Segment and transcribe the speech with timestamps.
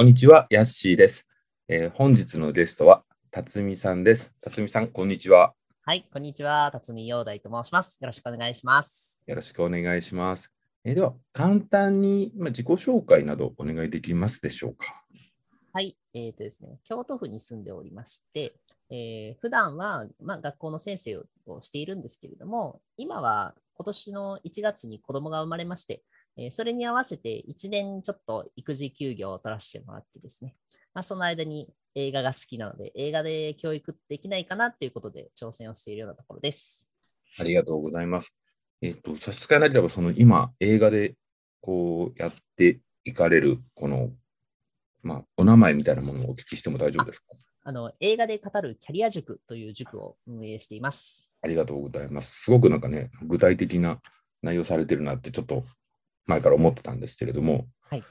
[0.00, 1.28] こんにちは、ヤッシーです。
[1.68, 4.34] えー本日のゲストは、辰巳さんです。
[4.40, 5.52] 辰巳さん、こんにちは。
[5.82, 6.70] はい、こんにちは。
[6.72, 7.98] 辰巳陽大と申します。
[8.00, 9.20] よろしくお願いします。
[9.26, 10.50] よろしくお願いします。
[10.84, 15.04] えーでは、簡単に、まあ、自己紹介などお願いできますでしょうか？
[15.74, 18.54] はい、えっ、とですね、京都府に住んでおりまして、
[18.88, 26.02] えー普段は、まあ、学校の先生をしているんですけれども、今は今年の1月に子供が生まれまして、
[26.36, 30.54] えーそれに合わせて1年ちょっと育児休業を取らせてもらってですね、
[30.94, 36.92] まあ、その間に映画が好きなので、映画で教育できないかなっていうことで挑戦をしているようなところです。
[37.38, 38.36] ありがとうございます。
[38.80, 41.14] えっ、と、差し支えなければ、その今、映画で
[41.60, 44.10] こうやっていかれる、この、
[45.02, 47.26] まあ、お名前みたいなものをお聞きしても大丈夫ですか？
[47.62, 51.40] あの映画で語るキャリア塾という塾を運営しています。
[51.42, 52.44] ありがとうございます。
[52.44, 54.00] すごくなんかね、具体的な
[54.42, 55.64] 内容されてるなって、ちょっと
[56.30, 58.04] 前から思ってたんですけれども、はい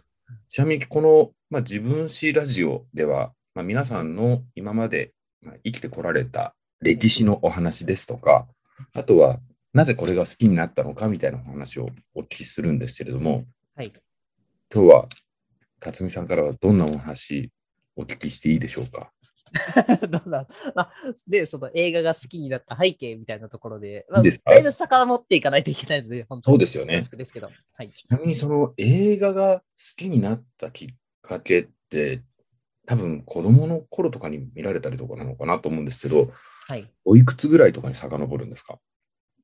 [0.47, 8.47] ちなみにこの、まあ、自分史ラジオでは、まあ、皆さんの今まで、まあ、生きてこられた歴史のお話ですとか、
[8.93, 9.39] あとは
[9.73, 13.91] なぜこれが好きになったのかみたいなお話をお聞きするんですけれども、はい。
[14.73, 15.07] 今日は
[15.79, 17.51] 辰巳さんからはどんなお話
[17.95, 19.11] お聞きしていいでしょうか？
[20.09, 20.47] どうだ？
[20.75, 20.91] あ
[21.27, 27.49] で、その映画が好きになった背景みたいなところで、まあ、だいぶ遡っていかないといけないので、本当にそうですよねですけど。
[27.73, 27.89] はい。
[27.89, 29.63] ちなみにその映画が好
[29.97, 30.87] きになったきっ
[31.21, 32.21] かけって、
[32.85, 36.31] 多分子供の頃とかに見られたりとかなのかなと思うんですけど、
[36.67, 36.91] はい。
[37.05, 38.79] おいくつぐらいとかに遡るんですか？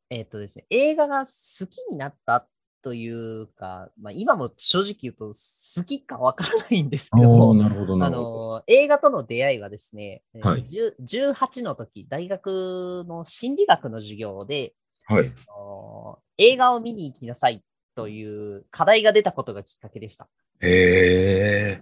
[0.09, 2.47] えっ、とですね、映画が好きになった
[2.86, 10.94] というか、まあ、今も正直言うと好きかわからないんですけども、なるほどあの映画との出会いはですね、えーはい10
[11.33, 14.75] 18の時、大学の心理学の授業で、
[15.08, 15.33] はい。
[15.47, 20.28] あの映画を見に行きなさいという課題が出たことがきっかけでした。
[20.59, 21.81] へえ。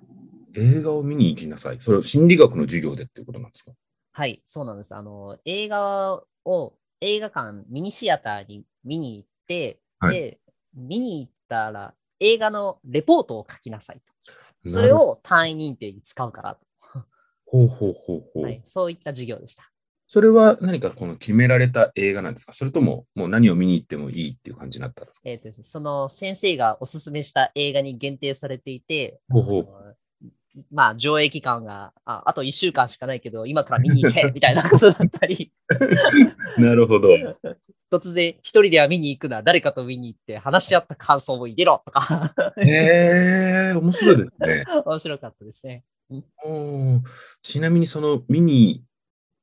[0.55, 1.79] 映画を見に行きなさい。
[1.81, 3.73] それは心理学の授業でっていうことなんですか？
[4.13, 4.95] はい、そうなんです。
[4.95, 10.39] あの、映画を映画館、ミニシアターに見に行って、はいで、
[10.75, 14.01] 見に行ったら映画のレポートを書きなさい
[14.63, 14.69] と。
[14.69, 16.57] それを単位認定に使うから
[17.45, 18.41] ほうほうほうほと、う。
[18.43, 18.63] はい。
[18.65, 19.69] そういった授業でした。
[20.07, 22.53] それは何かこの決められた映画なんですか？
[22.53, 25.21] それとももう何を見に行ってもいいっていう感じになったんですか？
[25.25, 29.67] えーとその先生がおすすめした映画に限定されていて、ほうほう
[30.71, 35.51] まあ、上映期間がああと1週間しかないけど、今から見に行けみたいなことだったり、
[36.59, 37.09] なるほど。
[37.93, 44.65] 突然一人では見に行くな、誰かと見に行って話し合った感想を入れろとか、へえ、面白いですね。
[44.83, 45.83] 面白かったですね。
[46.43, 47.01] おー
[47.43, 48.83] ちなみにその見に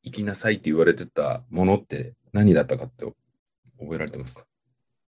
[0.02, 3.04] 行きなさいって言われてたものって何だったかって
[3.78, 4.44] 覚えられてますか？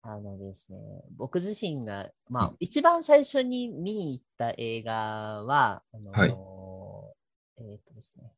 [0.03, 0.79] あのですね、
[1.17, 4.93] 僕自身が、まあ、うん一番最初に見に行った映画
[5.45, 8.33] は、あのはいえーっとですね、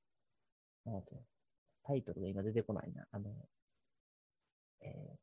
[1.84, 3.06] タイトルが今出てこないな。
[3.10, 3.31] あの、
[4.82, 5.18] えー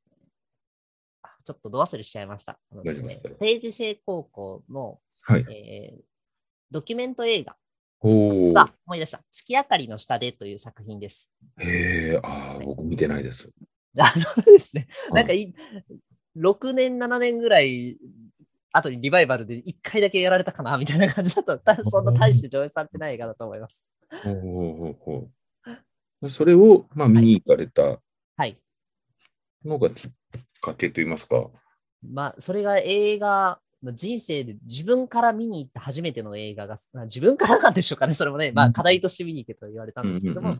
[1.24, 2.60] あちょっとど忘れしちゃいました。
[2.72, 2.94] あので
[3.40, 5.46] 定時制高校の、はい。
[5.50, 6.02] えー
[6.72, 7.56] ドキュメント映画
[8.02, 9.22] おーあ、思い出した。
[9.32, 11.32] 月明かりの下でという作品です。
[11.60, 13.50] へえ、ああ、僕見てないです。
[13.98, 14.88] あ、そうですね。
[15.12, 15.54] はいなんかい、
[16.36, 17.98] 6年、7年ぐらい
[18.72, 23.94] 後にリバイバルで1回だけやられたかなみたいな感じだと、たそんな大して上映されてない映画だと思います。
[24.24, 25.30] ほうほうほうほ
[26.22, 28.02] うそれを、まあ、見に行かれた
[28.38, 28.60] はい。
[29.66, 30.12] のがきっ
[30.62, 31.50] かけといいますか。
[32.04, 33.60] まあ、それが映画、
[33.94, 38.14] 人生で自分から見に行った初めての映画が、ま あ自分からなんでしょうかね。
[38.14, 40.60] それもね、まうんあ、課題として見に行けと言われたんですけども、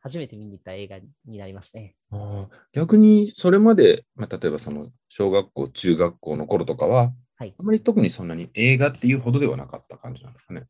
[0.00, 1.96] 初めて見に行った映画になりますね。
[2.10, 10.66] あー逆にそれまで、まあ、例えばその小学校、中学校の頃とかは、はいあまり特にそんなに映画っていうほどではなかった感じなんですかね。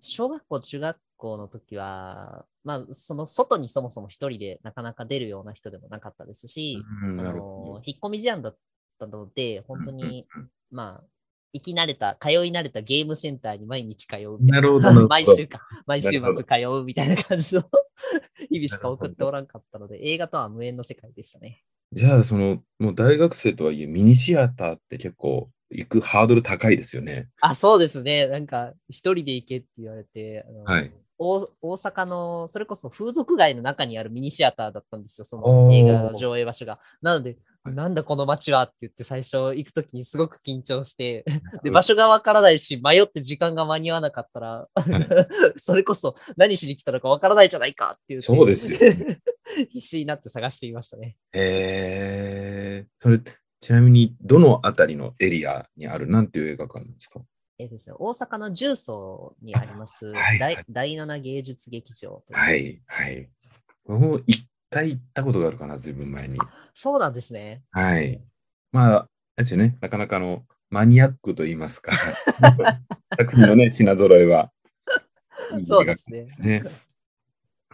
[0.00, 8.56] 小学校、中学校の時は、まあ、その外にそもそも一人でなかなか出るような人でもなかったですし、うんあの引っ込み思案だっ
[8.98, 10.26] たので、本当に、
[10.70, 11.04] まあ、
[11.52, 14.38] 行き慣れた、通い慣れたゲームセンターに毎日通うど。
[14.40, 14.80] なるほど。
[14.80, 17.62] なるほど 毎週か、毎週末通うみたいな感じの
[18.50, 21.64] 日々しか送っておらんかったので、映画とは無縁の世界でしたね。
[21.92, 27.28] じゃあ、その、もう大学生とはいえ、ミニシアターって結構行くハードル高いですよね。
[27.40, 28.26] あ、そうですね。
[28.26, 36.78] なんか、一人で行けって言われて、あのはい大大阪の、それこそ風俗街の中にあるミニシアターだったんですよ、その映画の上映場所が。
[37.02, 37.38] なので、はい
[37.74, 41.24] なんだこの街はって言って最初行くときにすごく緊張して、
[41.62, 44.68] で、場所がわからないし、迷って時間が間に合わなかったら、
[45.58, 48.20] それこそ何しに来たのかわからないじゃないかっていう。
[48.20, 48.78] そうですよ
[49.70, 51.16] 必死になって探していましたね。
[51.32, 52.86] へえ。
[53.02, 53.20] それ、
[53.60, 57.20] ちなみに、どのあたりのエリアにある、なんていう映画館なんですか？
[57.60, 63.28] えーですね、大阪の重曹にあります、はいはい第第七芸術劇場という、はい、はい。
[63.86, 66.38] もう一回行ったことがあるかな、ずいぶん前に。
[66.72, 67.62] そうなんですね。
[67.72, 68.22] はい。
[68.70, 71.92] まあ、ですよね、なかなかのマニアックと言いますか、
[73.18, 74.52] 作品のね、品揃えは。
[75.58, 76.26] いいそうですね。
[76.38, 76.62] ね。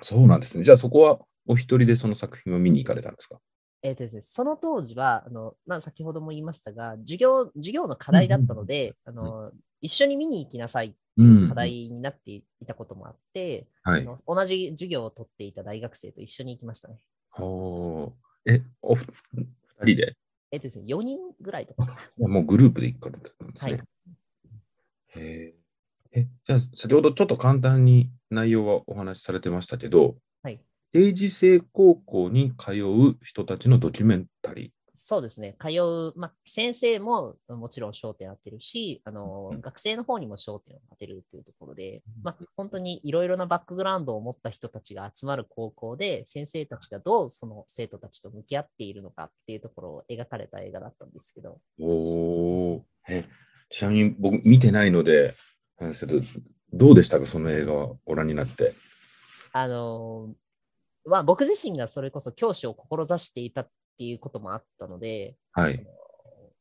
[0.00, 0.64] そうなんですね。
[0.64, 3.38] じゃあそこはお一人でその作品を見に行かれたんですか？
[3.84, 9.52] えーとですね、その当時は、あのまあ、先ほども言いましたが、授業授業の課題だったので、あの
[9.82, 14.00] 一緒に見に行きなさいっていう課題になっていたこともあって、はい。
[14.00, 16.98] あの同じ授業を取っていた大学生と一緒に行きましたね。
[17.38, 18.12] おー
[18.46, 19.04] え、おふ
[19.34, 19.46] 二
[19.84, 20.16] 人で？
[20.50, 22.28] えっ、とですね、4人ぐらいだったかな。
[22.28, 23.72] もうグループで行かれたんですね。
[23.72, 23.82] はい
[26.16, 30.14] え、じゃあ先ほどちょっと簡単に内容はお話しされてましたけど、はい
[30.94, 39.61] 定時制高校に通う人たちのドキュメンタリそうですね、通う、まあ、先生ももちろん焦点当てるし、あのうん。
[39.61, 51.85] 学生の方にも焦点を当てるというところで、まあ、本当にいろいろなバックグラウンドを持った人たちが集まる高校で、先生たちがどうその生徒たちと向き合っているのかっていうところを描かれた映画だったんですけど、ー。
[51.85, 52.82] おー。
[53.08, 53.25] え、
[53.69, 55.35] ちなみに僕見てないので、
[55.81, 56.23] なんですけど、
[56.73, 58.75] どうでしたか、その映画をご覧になって。
[59.52, 60.35] あの
[61.06, 63.68] まあ、僕自身がそれこそ教師を志していたっ
[63.98, 65.86] ていうこともあったので、はい。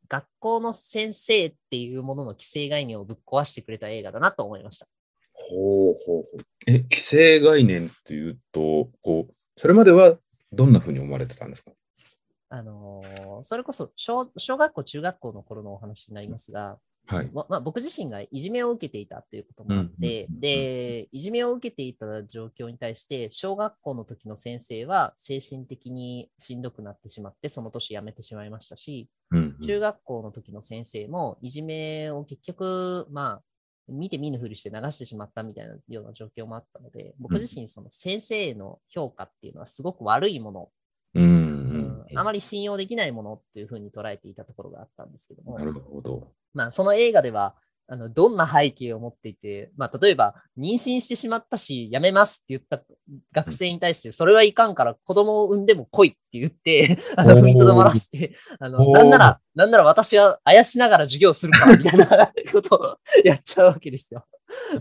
[0.09, 4.87] 学校の先生っていうものの規制概念をぶっ壊してくれた映画だなと思いました。
[5.33, 6.41] ほうほうほう。
[6.67, 10.17] え、規制概念っていうと、こう、それまでは
[10.51, 11.71] どんなふうに思われてたんですか？
[12.49, 17.29] あのーそれこそ小小学校、中学校の頃のお話になりますが、はい。
[17.33, 33.43] ままあ、僕自身がいじめを受けていたということもあって、うんで、いじめを受けていた状況に対して、小学校の時の先生は精神的にしんどくなってしまって、その年辞めてしまいましたし、うん中学校の時の先生もいじめを結局、まあ、
[33.87, 40.69] 見て見ぬふりして流してしまったみたいなような状況もあったので、僕自身、その先生への評価っていうのはすごく悪いもの、
[42.15, 45.57] あまり信用できないものっていうふうに捉えていたところがあったんですけども。
[45.57, 46.31] な、るほど。
[46.53, 47.55] まあ、その映画では、
[47.87, 52.81] あのどんな背景を持っていて、まあ、例えば、妊娠してしまったし、辞めますって言った
[53.33, 64.25] 学生に対して、それはいかんから子供を産んでも来いって言って、 あの踏みとどまらせて、あのなんなら、なんなら私はあやしながら授業するから、みたいなことをやっちゃうわけですよ。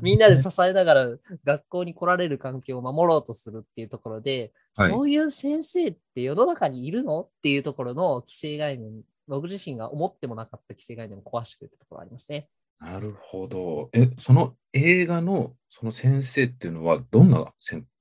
[0.01, 1.07] みんなで支えながら
[1.45, 4.91] 学校に来られる環境を守ろうとするっていうところで、はい。
[4.91, 12.49] そういう先生って世の中にいるのっていうところの規制概念、僕自身が思ってもなかった規制概念を壊してくれたところがありますね。
[12.81, 13.91] なるほど。
[13.93, 17.53] え、その映画のその先生っていうのはどんな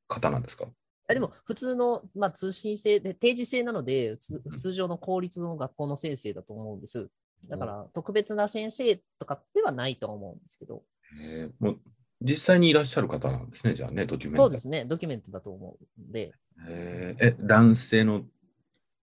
[0.07, 0.65] 方なんですか？
[1.07, 7.09] あでも、普通の、まあ、通信制で、定時制なので、通常の公立の学校の先生だと思うんです。
[7.49, 10.83] だから、特別な先生とかではないと思うんですけど、
[11.21, 11.79] えーもう
[12.23, 14.45] 実際にいらっしゃる方なんですね、じゃあね、ドキュメンタリー。
[14.45, 16.31] そうですね、ドキュメントだと思うんで、
[16.67, 17.25] えー。
[17.25, 18.25] え、男性の、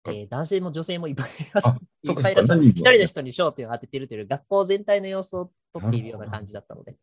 [0.07, 1.69] えー男性も女性もいっぱいいます。
[1.69, 2.65] あ いっぱいいらっしゃる。
[2.65, 6.97] 一人の人に焦点を当ててるという学校全体の様子を撮っているような感じだったので、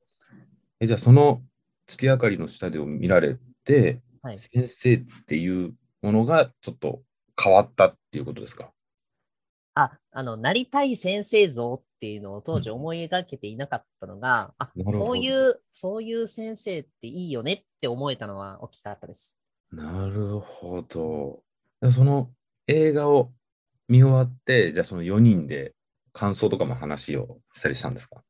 [0.79, 1.43] えじゃあその
[1.85, 4.39] 月明かりの下でを見られて、はい。
[4.39, 7.03] 先生っていうものがちょっと
[7.39, 8.71] 変わったっていうことですか？
[9.75, 14.97] あ、あの、なりたい先生像っていうのを当時思い描けていなかったのが、あなるほど。
[14.97, 19.37] そういう、そういう先生っていいよねって思えたのは大きかったです。
[19.75, 21.43] なるほど。
[21.81, 22.29] でその
[22.67, 23.31] 映画を
[23.87, 25.73] 見終わって、じゃあその4人で
[26.13, 28.23] 感想とかも話をしたりしたんですか？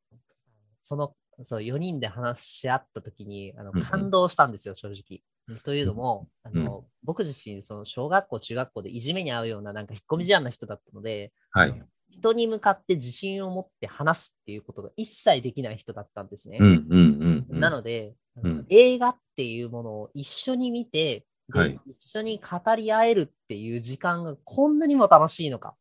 [0.81, 5.21] その、そう、4人で話し合った時に、あの、うんうん感動したんですよ、正直。
[5.63, 11.83] というのも、あの、僕自身、その、小学校、中学校でいじめに遭うような、なんか引っ込み思案な人だったので、はい。
[12.11, 16.57] 人に向かって自信を持って話すっていうことが一切できない人だったんですね。
[16.61, 17.59] うんうんうんうん。
[17.59, 21.79] なので、うん映画っていうものを一緒に見て、ではい。
[21.85, 25.75] 一緒に語り合えるっていう時間がこんなにも楽しいのか、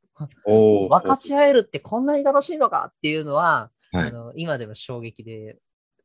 [0.44, 4.08] 分かち合えるってこんなに楽しいのかっていうのは、はい。
[4.08, 5.58] あの今でも衝撃で、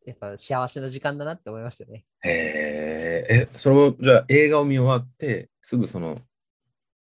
[0.05, 2.05] やっぱ幸せな時間だなって思いますよね。
[2.23, 6.21] へえ、え、それを、じゃあ映画を見終わって、すぐその、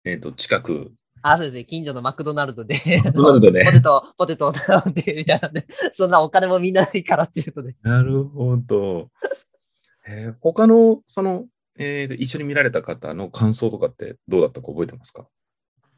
[0.03, 0.91] えっ、と、近く、
[1.23, 1.65] あ、そうですね。
[1.65, 3.63] 近所のマクドナルドで、マクドナルドで。
[3.65, 5.49] ポテト、ポテトを頼んで、みたいな。
[5.49, 7.75] んで、そんなお金もみんなないからっていうので。
[7.81, 9.09] なるほど。
[10.07, 10.35] えー。
[10.41, 11.45] 他の、その、
[11.81, 15.27] えーと、一緒に見られた方の感想とかってどうだったか覚えてますか？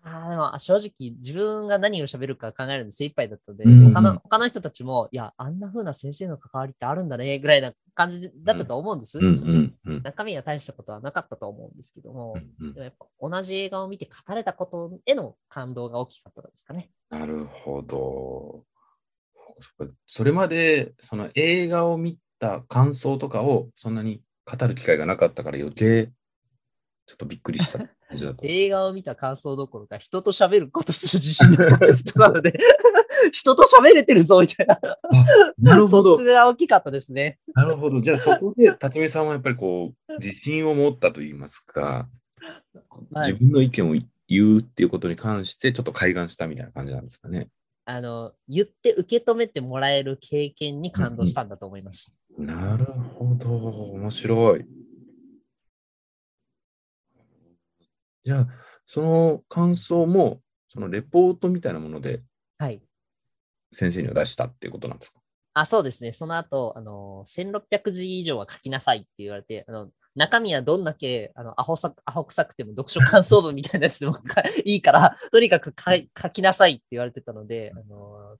[0.06, 9.18] あーでも正直、自分が何を喋るか考えるので精一杯だったので、うんうん他の他の人たちも、いや、あんな風な先生の関わりってあるんだね、ぐらいな感じだったと思うんです。
[10.04, 16.90] 中身は大したことはなかったと思うんですけども、うんうんでもやっぱ同じ映画を見て語れたことへの感動が大きかったですかね。
[17.10, 18.66] なるほど。
[20.08, 26.12] それまでその映画を見た感想とかをそんなに語る機会がなかったから余計
[27.06, 28.44] ちょっとびっくりした感じだと。
[28.48, 32.54] 映画を見た感想どころか、人と喋ることする自信がなかった人なので、
[33.32, 34.80] 人と喋れてるぞみたいな。
[35.58, 36.32] なるほどそっち。
[36.32, 37.40] が大きかったですね。
[37.54, 38.02] なるほど。
[38.02, 42.18] じゃあそこで辰巳さんはやっぱりこう自信を持ったといいますか、はい
[43.14, 43.96] 自分の意見を
[44.28, 47.48] 言うっていうことに関してちょっと開眼したみたいな感じなんですかね。
[47.86, 52.16] あの、言って受け止めてもらえる経験に感動したんだと思います。
[52.38, 53.50] なるほど。
[53.94, 54.66] 面白い。
[58.26, 58.48] じゃあ、
[58.86, 62.24] その感想も、そのレポートみたいなもので
[62.58, 62.82] はい。
[63.72, 65.20] 先生には出したっていうことなんですか？
[65.56, 66.14] あ、そうですね。
[66.14, 75.74] その後、あの、1600字以上は書きなさいって言われて、あの、中身はどんだけ、あの、アホさ、アホ臭くても読書感想文みたいなやつでもかいいから、とにかく
[76.20, 78.38] 書きなさいって言われてたので、あの、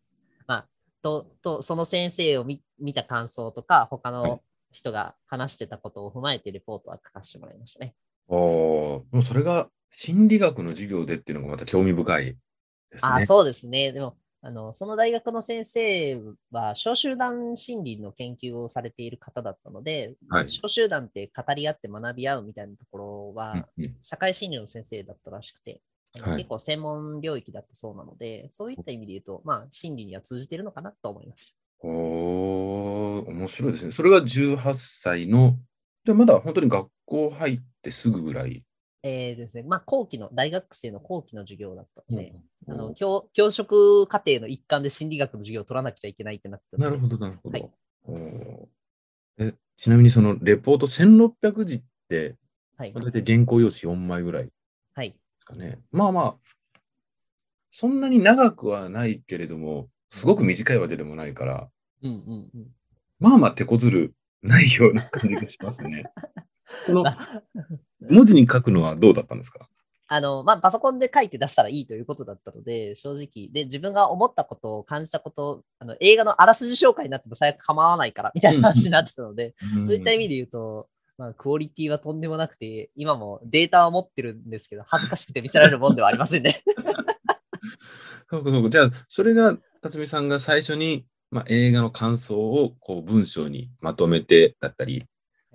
[0.48, 0.68] まあ、
[1.04, 4.42] と、と、その先生を見見た感想とか、他はいの
[4.72, 7.96] 人が話してたことを踏まえてレポートは書かせてもらいましたね。
[8.30, 13.12] ああ、もうそれが心理学の授業でっていうのがまた興味深いですね。
[13.24, 13.92] あ、そうですね。
[13.92, 23.70] でも、あの、その大学の先生は、小集団心理の研究をされている方だったので、はい小集団って語り合って学び合うみたいなところは、
[24.02, 25.82] 社会心理の先生だったらしくて、
[26.22, 31.56] はい結構専門領域だったそうなので、そういった意味で言うと、まあ、心理には通じているのかなと思います。
[31.80, 33.92] おー、面白いですね。
[33.92, 35.58] それが18歳の、
[36.06, 38.64] じゃあまだ本当に学校入ってすぐぐらい？
[39.02, 42.34] えーですね、まあ、後期の、大学生の後期の授業だったので、
[42.68, 47.60] あのおー教教職課程の一環で心理学の授業を取らなくちゃいけないってなったなるほど、なるほど。
[47.60, 52.36] はいちなみにそのレポート1600字って、
[52.78, 54.50] 大体原稿用紙4枚ぐらい
[55.52, 55.70] ではい。
[55.70, 55.80] すかね。
[55.92, 56.36] まあまあ、
[57.72, 61.70] そんなに長くはないけれども、すごく短いわけでもないから、
[62.04, 62.68] うんうんうん。
[63.20, 66.04] まあまあ手こずるないような感じがしますね。
[66.86, 67.04] その
[68.10, 69.68] 文字に書くのはどうだったんですか？
[70.08, 73.50] あの、まあ、パソコンで書いて出したらいいということだったので、正直。
[73.52, 86.54] で、自分が思ったことを感じたこと、あの、映画のあらすじ紹介になっても最悪構わないから、みたいな話になってたので、そういった意味で言うと、まあ、クオリティはとんでもなくて、今もデータは持ってるんですけど、恥ずかしくて見せられるもんではありませんね。
[88.30, 88.70] そうかそうか。
[88.70, 95.06] じゃあ、それが、辰巳さんが最初に、まあ、映画の感想をこう文章にまとめてだったり、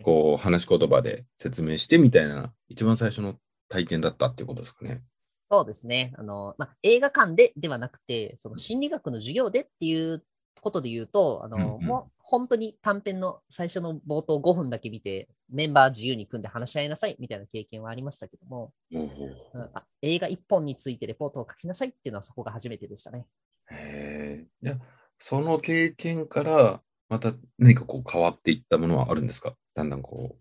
[0.03, 3.37] こう話し言葉で説明してみたいな、一番最初の
[3.69, 5.03] 体験だったっていうことですかね。
[5.51, 6.13] そうですね。
[6.19, 10.23] あの、まあ、映画館でではなくて、その心理学の授業でっていう
[10.61, 23.27] ことで言うと、あの、うんうんもう本当に短編の最初の冒頭5分だけ見て、メンバー自由に組んで話し合いなさいみたいな経験はありましたけども、ほうんあ映画1本についてレポートを書きなさいっていうのはそこが初めてでしたね。
[23.71, 24.77] へえ。
[25.19, 29.57] その経験から、また何かこう変わっていったものはあるんですか？
[29.75, 30.37] だんだんこ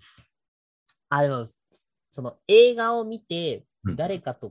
[1.08, 1.46] あ、でも、
[2.12, 3.96] その映画を見てうん。
[3.96, 4.50] 誰かと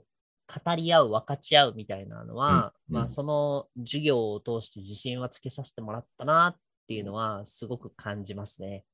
[0.64, 3.04] 語り合う、分かち合うみたいなのは、まあ、うん。
[3.04, 8.84] うんその授業を通して自信はつけさせてもらったなっていうのはすごく感じますね。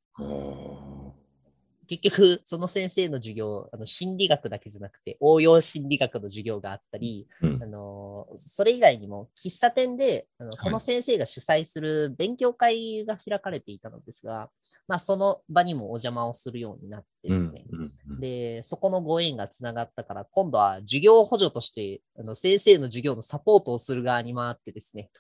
[1.99, 7.63] 結局、その先生の授業、あの心理学だけじゃなくて、応用心理学の授業があったり、ーうん。
[7.63, 10.57] あのそれ以外にも喫茶店であのい。
[10.57, 14.51] その先生が主催する勉強会が開かれていたのですが、
[14.89, 18.21] まあ、その場にもお邪魔をするようになってですね、うんうんうん。
[18.21, 25.11] で、そこのご縁がつながったから、今度は授業補助として、あの先生の授業のサポートをする側に回ってですね、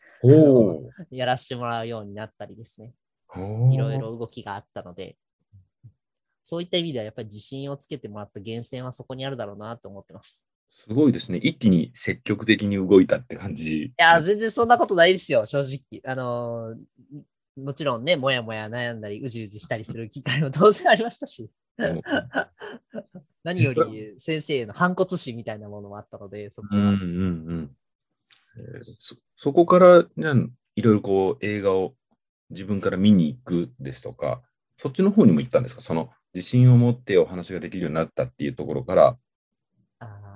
[1.10, 2.92] やらせてもらうようになったりですね、
[3.70, 5.16] いろいろ動きがあったので、
[6.52, 10.46] そういった意味ではやっぱり自信をつけてもらった源泉はそこにあるだろうなと思ってます。
[10.70, 11.38] すごいですね。
[11.38, 13.84] 一気に積極的に動いたって感じ。
[13.84, 16.02] いや、全然そんなことないですよ、正直。
[16.04, 17.22] あのー
[17.56, 22.02] もちろんね、もやもや悩んだり、うじうじしたりする機会も当然ありましたし、うん
[23.44, 26.96] 何より先生の反骨心みたいなものもあったので、そこはうんうんう
[27.62, 27.76] ん
[28.58, 30.34] えーそそこから、じゃあ
[30.76, 31.94] いろいろこう映画を
[32.50, 34.42] 自分から見に行くですとか、
[34.76, 35.80] そっちの方にも行ったんですか？
[35.80, 39.16] その自信を持ってお話ができるようになったっていうところから、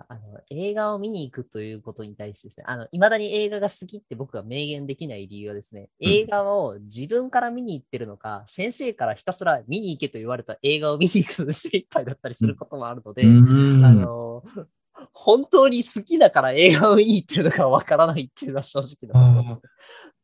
[0.08, 6.08] あの映画を見に行くということに対してですね、あの、未だに映画が好きって僕が明言できない理由はですね、うん。
[6.08, 13.28] 映画を自分から見に行ってるのか、先生からひたすら見に行けと言われた映画を見に行くので精一杯だったりすることもあるので、う
[13.80, 13.84] ん。
[13.84, 14.44] あの、
[15.12, 19.54] 本当に好きだから映画を見に行ってるのかわからないっていうのは正直なところ。
[19.54, 19.60] あ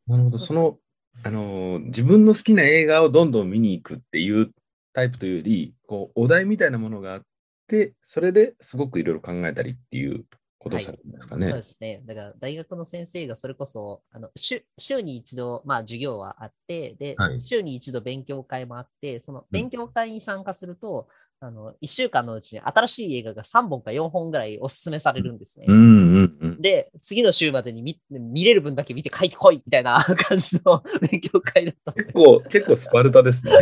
[0.09, 0.79] ーなるほど、その、
[1.25, 4.53] あのー自分の好きな映画をどんどん見に行くっていう
[4.93, 7.23] タイプというより、こう、お題みたいなものがあっ
[7.67, 10.25] て、それですごくいろいろ考えたりっていう
[10.59, 11.53] ことをされるんですかそうね。
[11.53, 12.03] ですね。
[12.07, 21.09] だから大学の先生がそれこそ、あの週週に一度、まあ、授業はあって、で、はい週に一度勉強会もあって、そのうん勉強会に参加すると、
[21.45, 25.67] あの1週間のうちに新しい映画が3本か4本ぐらいおすすめされるんですね。
[25.69, 26.63] うんうんうん。
[26.63, 33.53] で、次の週までに見見れる分だけ見て帰ってこいみたいな感じの勉強会だった結構、結構スパルタですね。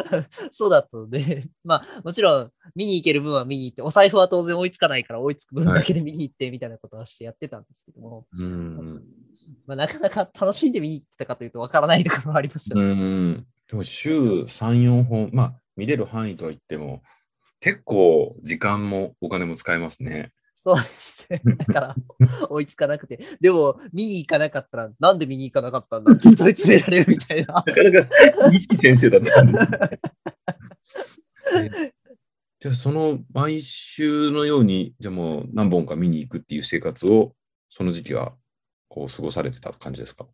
[0.50, 9.02] そうだったので、まあ、もちろん見に行ける分は見に行って、お財布は当然追いつかないから追いつく分だけで見に行ってみたいなことはしてやってたんですけども、うん
[9.66, 12.94] まあ、なかなか楽しんで見に行ってたかというとわからないところはありますようね。
[12.94, 13.46] ん。
[13.68, 17.02] でも週3、4本、まあ、見れる範囲とは言っても、
[17.60, 20.32] 結構時間もお金も使えますね。
[20.54, 21.40] そうですね。
[21.44, 21.96] だから、
[22.50, 23.18] 追いつかなくて。
[23.40, 26.12] でも、見に行かなかったら、なんで見に行かなかったんだ？
[26.12, 27.54] って問い詰められるみたいな。
[27.54, 28.08] なかなか
[28.52, 29.78] いい先生だったんですね。
[31.86, 31.92] え
[32.58, 37.34] じゃあ、その毎週のように、じゃあもう何本か見に行くっていう生活を、
[37.68, 38.34] その時期は
[38.88, 40.26] こう過ごされてた感じですか？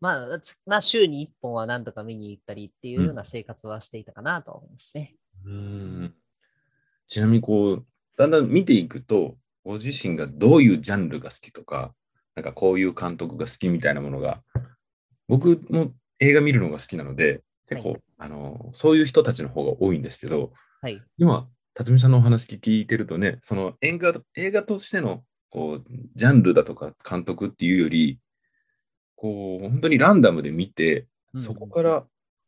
[0.00, 5.16] まあ、つまあ、週に1本は何とか見に行ったりっていうような生活はしていたかなと思いますね。
[5.44, 6.14] うん
[7.08, 7.86] ちなみにこう、
[8.16, 11.94] だんだん見ていくと、ご自身がどういうジャンルが好きとか、
[12.34, 14.42] なんかこういう監督が好きみたいなものが、
[15.28, 21.02] 僕も映画見るのが好きなので、結構、はいあの、そういう人たちの方が多いんですけど、はい。
[21.18, 25.84] 今、辰巳さんのお話聞いてるとね、その映画映画としてのこう
[26.14, 28.18] ジャンルだとか監督っていうより、
[29.14, 31.42] こう本当にランダムで見て、うん。
[31.42, 32.04] そこからは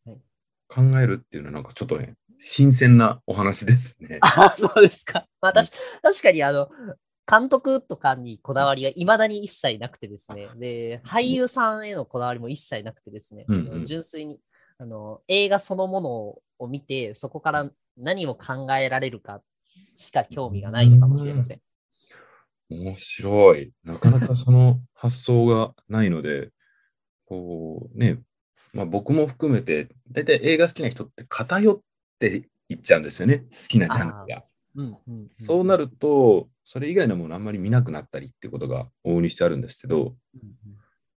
[0.06, 0.16] い。
[0.68, 4.18] 考えるっていうのはなんかちょっとね、新鮮なお話ですね。
[4.20, 5.26] あ、そうですか。
[5.40, 5.68] まあ、確
[6.02, 6.68] 確かに、あの、
[7.30, 10.48] 監督とかにこだわりが未だに一切なくてですね。
[10.56, 13.44] で、俳優さんへのこだわりも一切なくてですね。
[13.48, 14.40] うんうん純粋に
[14.78, 16.10] あの映画そのもの
[16.58, 19.42] を見て、そこから何を考えられるか
[19.94, 21.60] しか興味がないのかもしれません。
[22.70, 23.72] 面白い。
[23.84, 26.50] なかなかその発想がないので、
[27.26, 28.20] こうね、
[28.72, 31.80] まあ、僕も含めて、大体映画好きな人って偏っ
[32.18, 33.38] ていっちゃうんですよね。
[33.50, 34.42] 好きなジャンルが。
[34.74, 40.14] うんうんうんそうなると、それ以外のものあんまり見なくなったりっていうことが往々にしてあるんですけど、うんうん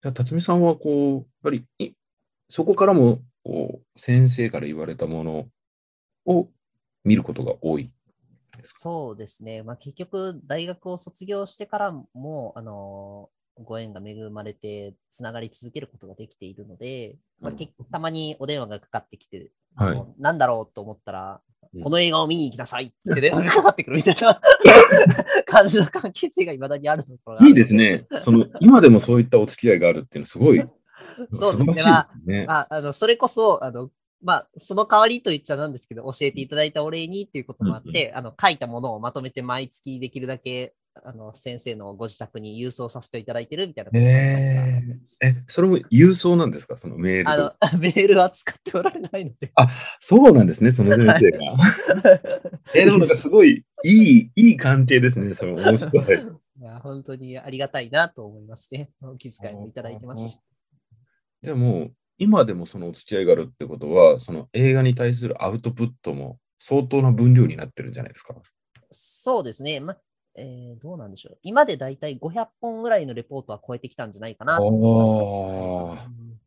[0.02, 1.92] じゃあ、辰巳さんはこう、やっぱりい
[2.48, 5.48] そこからもこう先生から言われたもの
[6.24, 6.48] を
[7.04, 7.90] 見ることが多い
[8.56, 8.78] ですか？
[8.78, 9.62] そうですね。
[9.62, 13.28] まあ、結局、大学を卒業してからも、あの
[13.64, 17.53] ご縁が恵まれて、つながり続けることができているので、まあ、
[17.92, 21.40] たまにお電話がかかってきて、はいなんだろうと思ったら、
[21.73, 24.40] うんこの映画を見に行きなさいって電話がかかってくるみたいな
[25.46, 27.75] 感じの関係性がいまだにあるところがいいです。
[27.77, 28.07] ね。
[28.25, 30.59] その今でもそういったお付き合いがあるっていうのはすごい
[31.33, 32.46] そうですねすね。
[32.49, 33.90] ああのそれこそ、あの
[34.23, 46.76] まあ、その代わりと言っちゃなんですけど、教えていただいたお礼にっていうこともあって、あの書いたものをまとめて毎月できるだけあの先生のご自宅に郵送させていただいてるみたいなえーえ、それも郵送なんですか？
[46.76, 49.53] そのメールとあのメールは使っておられないので。
[50.00, 51.20] そうなんですね、その先生が。
[52.74, 56.18] えーでもなんかすごいいい、いい関係ですね、その面白い。
[56.61, 58.90] いや本当にありがたいなと思いますね。
[59.00, 60.38] お気遣いもいただいてますし。
[61.40, 68.35] でも、今でもそのお付き合いがあるってことは、その映画に対するアウトプットも相当な分量になってるんじゃないですか？
[68.90, 69.81] そうですね。
[69.81, 69.96] ま
[70.36, 71.38] えーどうなんでしょう。
[71.42, 76.40] 今でだいたい500本ぐらいのレポートは超えてきたんじゃないかなと思います。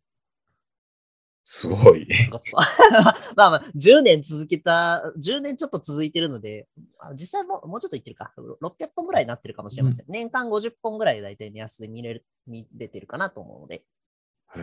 [1.46, 2.08] すごい。
[3.36, 6.68] まあまあ、10年続けた、10年ちょっと続いてるので、
[7.00, 10.06] あ実際ももうちょっといってるか、600本ぐらいになってるかもしれません。
[10.08, 13.84] 年間50本ぐらい大体目安で見れる見れてるかなと思うので。
[14.56, 14.60] へ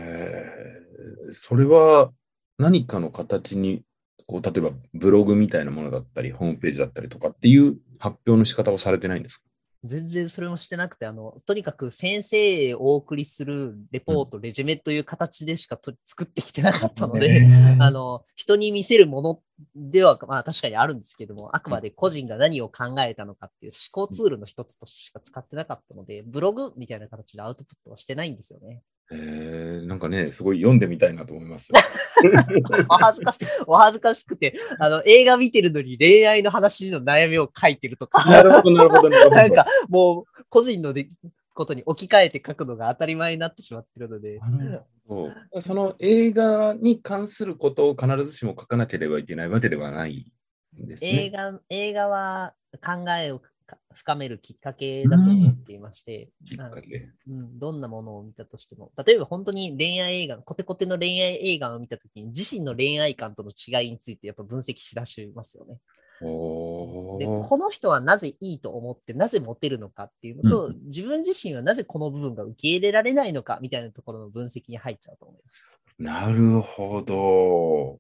[1.31, 2.13] ーそれは
[2.59, 3.85] 何かの形に、
[4.31, 9.45] こう例えばブログみたいなものだったり、ホームページだったりとかっていう発表の仕方をされてないんですか？
[9.83, 17.47] 全然それもしてなくて、あの、とにかく先生へお送りするレポート、レジュメという形でしかと作ってきてなかったので、
[17.79, 19.41] あの、人に見せるもの
[19.75, 28.83] では、まあ確かにあるんですけども、あくまで個人が何を考えたのかっていう思考ツールの一つとしてしか使ってなかったので、ブログみたいな形でアウトプットはしてないんですよね。
[29.13, 31.71] へーなんかね、すごい読んでみたいなと思います。
[32.89, 39.37] お恥ずかし、お恥ずかしくて、あの、映画見てるのに恋愛の話の悩みを書いてるとか、なるほど、なるほど、なるほど。
[39.37, 41.09] なんかもう個人ので
[41.55, 50.33] ことに置き換えて書くのが当たり前になってしまってるので、なるほどその映画に関することを必ずしも書かなければいけないわけではない
[50.81, 51.25] んですね。
[51.25, 53.50] 映画、映画は考えをか
[53.93, 57.09] 深めるきっかけだと思っていまして、きっかけ。
[57.29, 65.79] うん、どんなものを見たとしても、例えば本当に恋愛映画、コテコテの恋愛映画を見たときに、自身の恋愛観との違いについてやっぱ分析しだしますよね。
[66.21, 75.69] で、この人はなぜいいと思って、なぜモテるのかっていうのと、う自分自身はなぜこの部分が受け入れられないのかみたいなところの分析に入っちゃうと思います。
[75.99, 77.99] なるほど。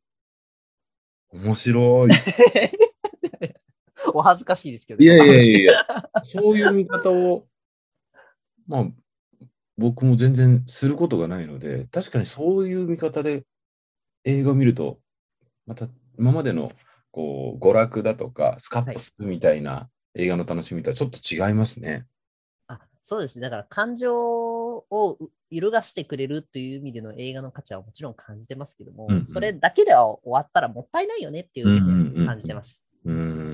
[1.33, 2.11] 面白い。
[4.15, 5.03] お恥ずかしいですけど。
[5.03, 5.87] いやいやいやいや、
[6.33, 7.47] そういう見方を、
[8.67, 8.87] まあ、
[9.77, 13.45] 僕も全然することがないので、確かにそういう見方で
[14.25, 15.01] 映画を見ると、
[15.67, 16.73] また今までの
[17.11, 22.07] こう娯楽だとか、スカッとするみたいな映画の楽しみとはちょっと違いますね。
[22.67, 23.43] あそうですね。
[23.43, 24.15] だから感情
[24.77, 25.19] を
[25.51, 32.85] 揺るがしてくれるという意味での映画の価値はもちろん感じてますけども、うんうんそれだけでは終わったらもったいないよねっていう感じてます。
[33.05, 33.50] うん。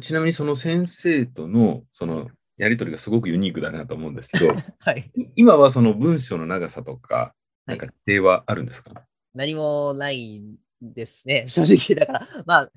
[0.00, 5.10] ちなみにその先生とのそのやりとりがすごくユニークだなと思うんですけど、 はい。
[5.36, 7.32] 今はその文章の長さとか、はい
[7.66, 11.44] なんか規定はあるんですか、何もないんですね。
[11.48, 11.98] 正直。
[11.98, 12.72] だから、まあ、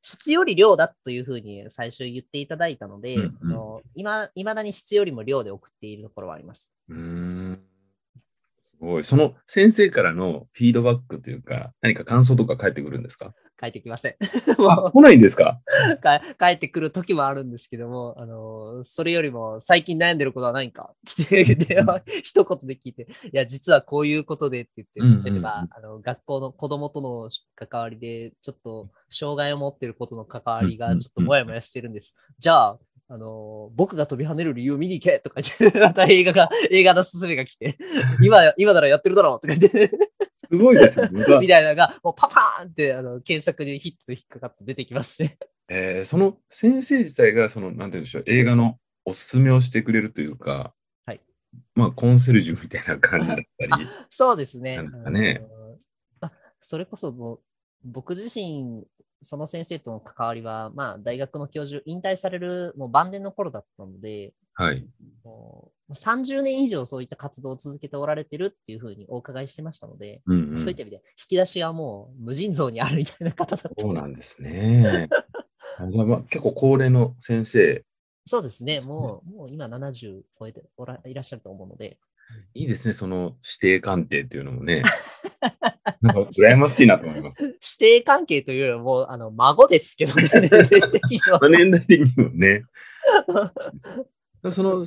[0.00, 6.72] 質より量だというふうに最初言っていただいたので、うんうんまだに質よりも量で送っているところはあります。
[6.88, 7.62] うーん。
[8.82, 9.04] すごい。
[9.04, 13.32] その先生からのフィードバックというか、何か感想とか返ってくるんですか？
[13.60, 14.16] 帰ってきません。
[14.68, 15.60] あ、来ないんですか？
[16.02, 20.92] か帰ってくる時もあるんですけども、あの、それよりも最近悩んでることは何か？
[20.92, 21.44] って
[22.24, 25.24] 一言で聞いて、いや、実はこういうことでって言って、うんうんうん。
[25.24, 32.16] 例えば、あの、学校の子供との関わりで、ちょっと障害を持ってることの関わりがちょっともやもやしてるんです。
[32.40, 32.78] じゃあ、
[33.12, 37.76] あの、僕が飛び跳ねる理由を見に行けとか言って、また映画が、映画の勧めが来て、
[38.24, 39.98] 今、今ならやってるだろうとか言って、す
[40.50, 41.10] ごいですね。
[41.38, 45.36] みたいなのが、もうパパーンって、あの、検索でヒットで引っかかって出てきますね。
[45.68, 50.72] えーその先生自体が、その、なんて言うんでしょう、映画のおすすめをしてくれるというか、
[51.04, 51.20] はい。
[51.74, 53.88] まあ、コンセルジュみたいな感じだったり。
[54.08, 54.76] そうですね。
[54.76, 55.42] なんかね
[56.22, 57.40] あそれこそもう、
[57.84, 58.86] 僕自身、
[59.22, 64.86] その先生との関わりは、まあ、大学の教授、引退されるもう晩年の頃だったので、はい。
[65.24, 70.58] もう30年以上そういった活動を続けておられてるっていうふうにお伺いしてましたので、うん、うん。
[70.58, 75.08] そういった意味で、引き出しはもう無尽蔵にあるみたいな方だったそうなんですね。
[75.78, 77.84] まあ結構高齢の先生、
[78.26, 78.80] そうですね。
[78.80, 81.98] もう、もう今70超えておらいらっしゃると思うので、
[82.54, 84.82] いいですね、その指定鑑定っていうのもね。
[86.02, 87.42] なんか羨ましいなと思います。
[87.42, 92.64] 指定関係というよりも、あの、孫ですけどね、年齢的にはまあ年代的にもね。
[94.50, 94.84] その、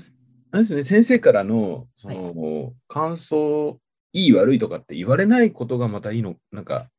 [0.52, 3.80] あれですよね、先生からの、その、感想、
[4.14, 6.90] いい悪いとかって言われないことがまたいいの、なんか、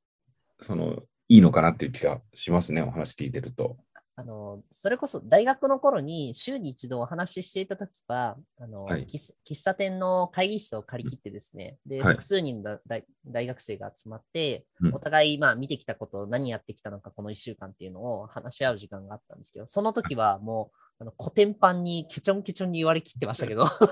[0.61, 3.77] その、いいのかなっていう気がしますね、お話聞いてると。
[4.19, 9.05] あの、それこそ大学の頃に週に一度お話ししていたときは、あの、はい。
[9.05, 12.13] 喫喫茶店の会議室を借り切ってですね、で、はい。
[12.15, 14.95] 複数人の大大学生が集まって、うん。
[14.95, 23.85] お互い、まあ、見てきたこと、何やってきたのか、この1週間っていうのを話し合う時間があったんですけど、その時はもう、あの、コテンパンにケチョンケチョンに言われきってましたけど、そ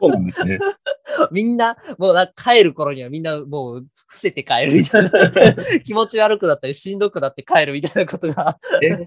[0.00, 0.58] うなんですね。
[1.30, 5.10] みんな、もうな帰る頃にはみんなもう伏せて帰るみたいな、
[5.84, 8.58] 気持ち悪くなったりしんどくなって帰るみたいなことが。
[8.82, 9.06] え？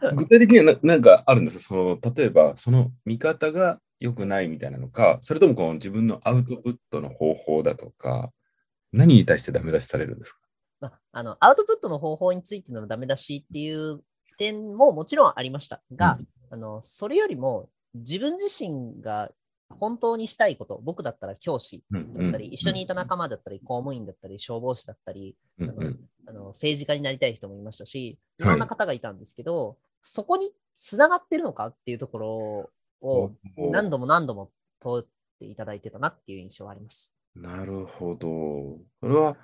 [0.16, 8.32] 具体的にはななんかあるんですかその例えば、その見方が良くないみたいなのか、それともこの自分のアウトプットの方法だとか、
[8.92, 10.38] 何に対してダメ出しされるんですか？
[10.80, 14.02] まあ、あの、アウトプットの方法についてのダメ出しっていう
[14.38, 16.18] 点ももちろんありましたが、
[16.50, 19.32] あの、それよりも自分自身が
[19.68, 26.08] 本当にしたいこと、僕だったら教師うんだったり、一緒にいた仲間だったり、公務員だったり、消防士だったり、うんうん。
[26.26, 32.28] あの政治家になりたい人もいましたし、いろんな方がいたんですけど、そこに繋がってるのかっていうところ
[33.00, 35.06] をお何度も何度も通っ
[35.38, 37.12] ていただいてたなっていう印象はあります。
[37.34, 38.78] なるほど。
[39.00, 39.36] それは、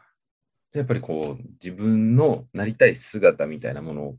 [0.73, 4.17] やっぱりこう、自分のなりたい姿みたいなもの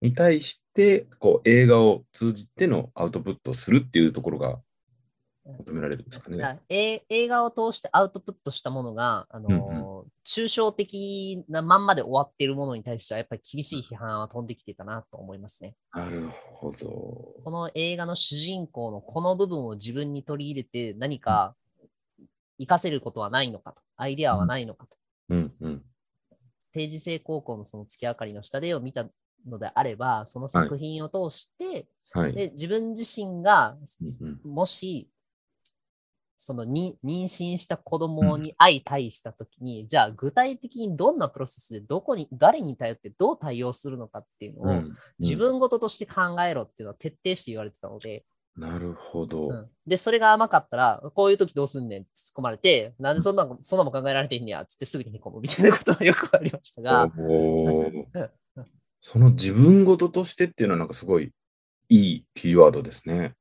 [0.00, 4.60] に対して、こう、映画を通じてのアウトプットをするっていうところが
[5.44, 6.60] 求められるんですかね。
[6.68, 15.74] 映画を通してアウトプットしたものが、あのーうん抽象的なまんまで終わっているものに対しては、やっぱり厳しい批判は飛んできていたなと思いますね。
[15.92, 16.86] なるほど。
[17.44, 21.56] この映画の主人公のこの部分を自分に取り入れて何か
[22.58, 24.96] 活かせることはないのかと、アイデアはないのかと。
[25.30, 25.82] うんうん。
[26.72, 29.08] 定時制高校のその月明かりの下でを見た
[29.48, 32.34] のであれば、その作品を通して、はい。
[32.34, 35.09] で自分自身がうんうんもし、
[36.42, 44.94] そのに妊娠した子供に相対したときに、じゃあ具体的にどんなプロセスでどこに、誰に頼ってどう対応するのかっていうのを、うん。
[45.18, 48.24] 自分ごととして考えろっていうのは徹底して言われてたので、
[48.56, 49.48] なるほど。
[49.50, 49.68] うん。
[49.86, 57.12] で、それが甘かったら、こういう時どうすんねんって突っ込まれて、なんでそんなの、そんなもん考えられてんねや、つってすぐにへこむみたいなことはよくありましたが、
[59.02, 61.32] その自分事としてっていうのはなんかすごい
[61.90, 63.34] いいキーワードですね。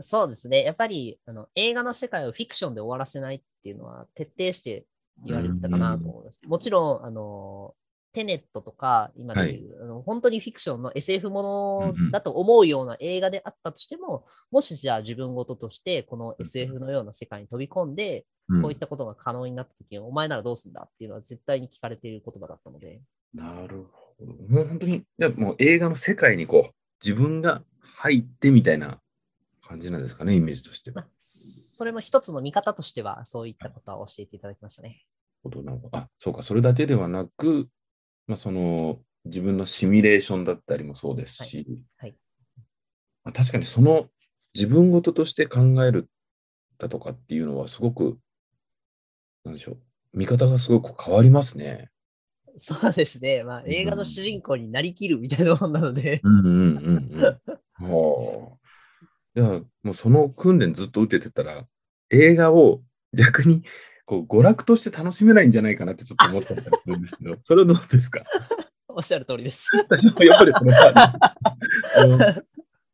[0.00, 0.62] そうですね。
[0.62, 4.86] やっぱりあの映画の世界をフィクションで終わらせないっていうのは徹底して
[5.24, 6.40] 言われてたかなと思います。
[6.46, 7.74] もちろん、あの、
[8.12, 23.00] テネットとか、今でいう、はい、あの本当にフィクションの SF ものだと思うような映画であったとしても、もしじゃあ自分事としてこの SF のような世界に飛び込んで、うん、こういったことが可能になった時に、お前ならどうすんだっていうのは絶対に聞かれている言葉だったので。
[23.34, 24.32] なるほど。
[24.48, 27.62] もう本当に、いやもう映画の世界にこう、自分が
[27.98, 29.00] 入ってみたいな
[29.68, 31.06] 感じなんですかね、イメージとしては。
[31.18, 35.04] それも一つの見方としては、そういったことは教えていただきましたね。
[35.92, 37.68] あ、そうか、それだけではなく、
[38.26, 41.66] まあ、その自分のシミュレーションだったりもそうですし、
[41.98, 42.16] はいはい、
[43.24, 44.08] まあ、確かにその
[44.54, 46.08] 自分事として考える
[46.78, 48.18] だとかっていうのはすごく、
[49.44, 49.78] なんでしょう、
[50.14, 51.90] 見方がすごく変わりますね。
[52.56, 53.44] そうですね。
[53.44, 56.20] まあ、映画の主人公になりきるみたいなもんなので。
[56.24, 57.88] うんうんうんうん。
[57.90, 58.47] は
[59.38, 59.40] あ。
[59.40, 61.66] いや、もうその訓練ずっと受けてたら、
[62.10, 63.62] 映画を逆に
[64.04, 68.22] こう娯楽として楽しめないんじゃないかなってちょっと思ったりするんですけど、 それはどうですか？
[68.88, 69.70] おっしゃる通りです。
[69.76, 72.42] やっぱりそのさ、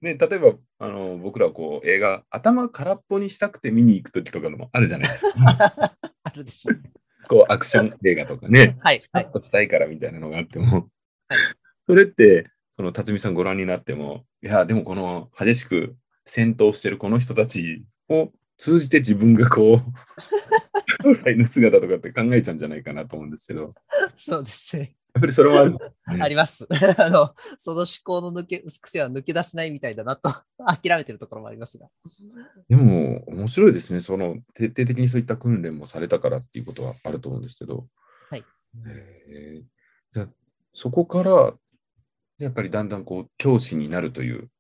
[0.02, 5.94] ね、例えばあの僕らはこう映画、頭空っぽにしたくて見に行くときとかのもあるじゃないですか。
[6.24, 6.83] あるでしょう。
[7.26, 10.90] こうアクション映画とかね、はい、スカッとしたいからみたいなのがあっても、
[11.28, 11.38] はい、
[11.87, 23.74] それって、その辰巳さんご覧になっても、いや、でもこの激しく戦闘してるこの人たちを通じて自分がこう、将来の姿とかって考えちゃうんじゃないかなと思うんですけど。
[24.16, 24.96] そうですね。
[25.14, 25.78] やっぱりそれもある、ね、
[26.20, 26.66] あります。
[26.98, 31.88] あの、その思考の抜け癖は抜け出せないみたいだなと諦めてるところもありますが。
[32.68, 34.00] でも、面白いですね。
[34.00, 37.87] その、徹底的にそういった訓練もされたからっていうことはあると思うんですけど。
[38.28, 38.44] はい。
[38.87, 39.64] えー、
[40.14, 40.28] じゃ
[40.72, 41.54] そこから、
[42.38, 44.50] やっぱりだんだんこう、教師になるという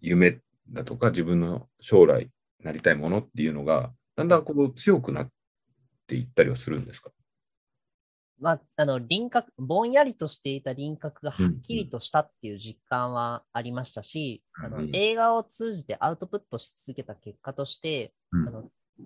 [0.00, 0.40] 夢
[0.70, 2.30] だとか、自分の将来
[2.62, 5.28] なりたいものっていうのが、だんだんこう強くなっ
[6.06, 7.10] ていったりはするんですか？
[8.40, 18.64] まあ、あの輪郭、ぼんやりとしていた輪郭がはっきりとしたっていう実感はありましたし、うんうん、あの映画を通じてアウトプットし続けた結果として、うん、あの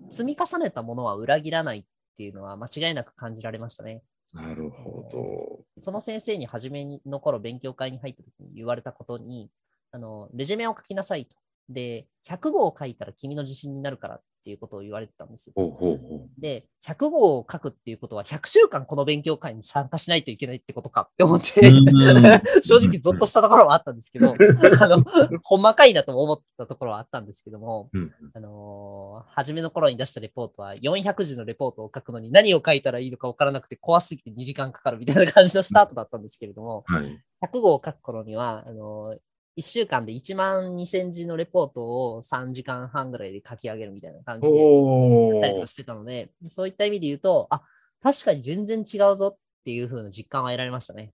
[0.09, 1.83] 積み重ねたものは裏切らないっ
[2.17, 4.01] ていうのは間違いなく感じられましたね。
[4.33, 5.81] なるほど。
[5.81, 9.49] その先生に初めの頃勉強会に入った時に言われたことに、
[9.91, 11.35] あのレジュメを書きなさいと。
[11.69, 15.53] で、100号を書いたら君の自信になるからっていうことを言われてたんですよ。
[15.55, 16.41] ほうほうほう。
[16.41, 21.69] で、100号を書くっていうことは、100週間この勉強会に参加しないといけないってことかって思って
[22.63, 24.33] 正直ゾッとしたところはあったんですけど、
[24.79, 25.03] あの、
[25.43, 39.19] ほんまかいなと思ったところはあったんですけども、うん、あのー、初めの頃に出したレポートは、400字のレポートを書くのに何を書いたらいいのか分からなくて怖すぎて2時間かかるみたいな感じのスタートだったんですけれども、はい、100号を書く頃には、あのー
[39.57, 47.61] 1週間で1万2000字のレポートを3時間半ぐらいで書き上げるみたいな感じでやったりとかしてたので、そういった意味で言うと、あ、
[48.01, 51.11] 確かに全然違うぞっていう風な実感は得られましたね。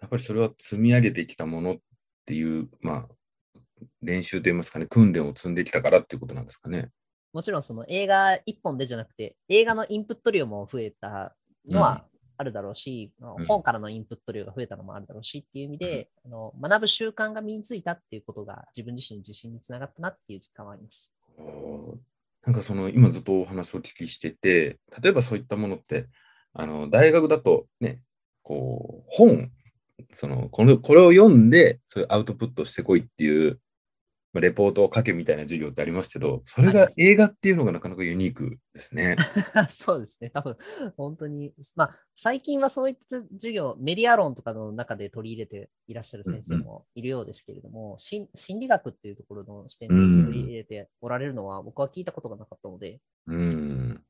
[0.00, 1.76] やっぱりそれは積み上げてきたものっ
[2.26, 3.48] ていう、まあ、
[4.02, 6.90] 練習といいますかね、訓練を積んできたからっていうことなんですかね。
[7.32, 11.34] もちろんその映画1本でじゃなくて、映画のインプット量も増えた
[11.66, 12.04] のは
[12.36, 21.12] あるだろうし、うん、本からのインプット量が増えたのもあるだろうしっていう意味で、うん、あの学ぶ習慣が身についたっていうことが自分自身の自信につながったなっていう実感はあります。
[22.46, 26.06] なんかその今ずっとお話をお聞きしてて、例えばそういったものって、
[26.52, 28.00] あの大学だとね、
[28.42, 29.50] こう本、
[30.12, 33.60] そのこのこれを読んで、そういうアウトプットしてこいっていう
[34.40, 39.16] レポートを書けみたいな授業ってありますけど、それが映画っていうのがなかなかユニークですね。
[39.70, 40.30] そうですね。
[40.30, 40.56] 多分、
[40.96, 49.94] 本当に、まあ、最近はそういった授業、メディア論とかの中で取り入れていらっしゃる先生もいるようですけれども、うんうん、心理学っていうところの視点で
[50.26, 54.04] 取り入れておられるのは、僕は聞いたことがなかったので、うん、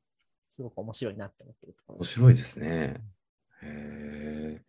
[0.49, 3.01] すごく面白いなって思ってるところ面白いですね。
[3.61, 4.61] へ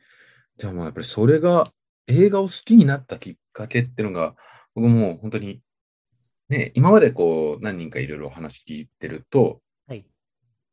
[0.58, 1.72] じゃあまあやっぱりそれが
[2.06, 4.36] 映画を好きになったきっかけっていうのが、
[4.76, 5.62] 僕も本当に、
[6.50, 10.06] ね、今までこう何人かいろいろお話聞いてると、はい、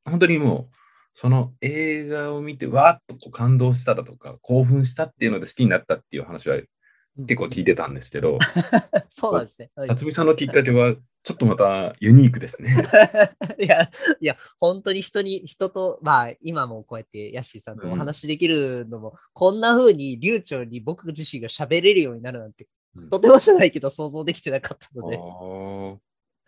[0.04, 0.76] 本当にもう、
[1.14, 6.58] その映画を見て、わーっとこう感動しただとか、興奮したっていうので好きになったっていう話は
[7.18, 8.40] 結構聞いてたんですけど、
[9.08, 9.72] そうなんですね。
[9.88, 12.76] 辰巳さんのきっかけは、ちょっとまたユニークですね。
[13.58, 13.90] いや、
[14.20, 22.68] いや、本当に人に、人と、まあ、今もこうやってヤッシーさんとお話できるのも、うん、こんな風に流暢に僕自身が喋れるようになるなんて、
[23.10, 25.18] とてもじゃないけど想像できてなかったので。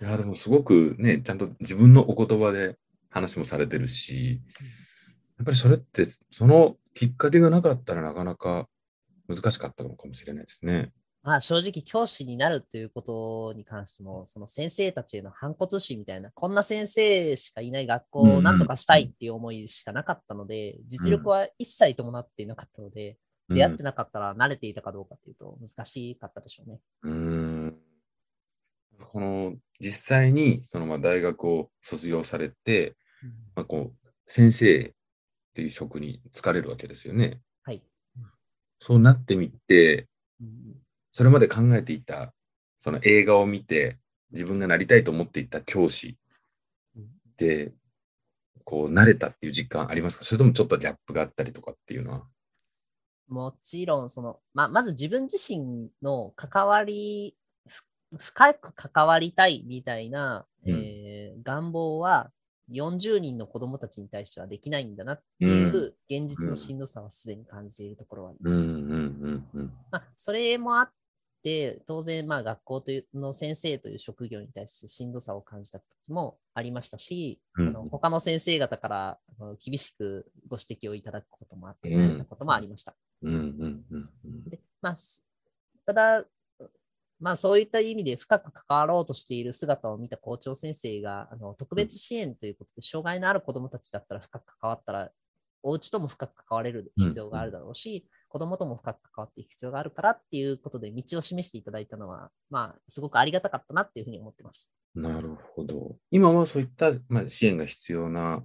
[0.01, 2.77] いや、でもすごくね、ちゃんと自分のお言葉で
[3.09, 4.41] 話もされてるし、
[5.37, 8.67] やっぱりそれって、そのきっかけがなかったらなかなか
[9.27, 10.91] 難しかったのかもしれないですね。
[11.23, 23.17] まあ正直教師になるということに関しても、その先生たちへの反骨心みたいな、こんな先生しかいない学校をなんとかしたいっていう思いしかなかったので、実力は一切伴っていなかったので、
[23.49, 26.79] 出会ってなかったら慣れていたかどうかっていうと難しかったでしょうね。
[27.03, 27.77] うん。
[29.11, 32.95] この実際にそのまあ大学を卒業されて、
[33.55, 34.91] まあ、こう先生っ
[35.53, 37.41] ていう職に就かれるわけですよね。
[37.63, 37.83] はい。
[38.79, 40.07] そうなってみて、
[40.41, 40.47] うん
[41.17, 42.33] それまで考えていた
[42.75, 43.99] その映画を見て
[44.33, 46.17] 自分がなりたいと思っていた教師
[47.37, 47.71] で
[48.65, 50.25] こう慣れたっていう実感ありますか？
[50.25, 52.23] それともちょっとギャップがあったりとかっていうのは？
[53.27, 57.35] もちろん、その、まあ、まず自分自身の関わり、
[57.67, 57.83] ふ
[58.17, 60.75] 深く関わりたいみたいな、うん。
[60.75, 62.31] えー願望は
[62.71, 68.57] 40人の子供たちに対してはできないんだなっていう現実のしんどさはすでに感じているところはあります。
[69.91, 70.89] まあ、それもあっ
[71.43, 77.67] て、当然、まあ、学校というの先生という職業に対してしんどさを感じた時もありましたし、うん。
[77.67, 79.19] あの他の先生方から
[79.63, 82.01] 厳しくご指摘をいただくこともあって、うん。
[82.01, 82.95] 慣れたこともありました。
[83.29, 85.25] うんうんうんうんでまあ、す
[85.85, 86.25] ただ、
[87.19, 95.11] まあ、そういった意味で深く関わろうとしている姿を見た校長先生が、あの特別支援ということで、障害のある子どもたちだったら深く関わったら、
[95.63, 104.71] お家とも深く関われる必要があるだろうし、子どもとも深く関わっていく必要があるからっていうことで、道を示していただいたのは、まあ、すごくありがたかったなっていうふうに思ってます。
[104.93, 105.95] なるほど。
[106.11, 108.43] 今はそういった、まあ、支援が必要な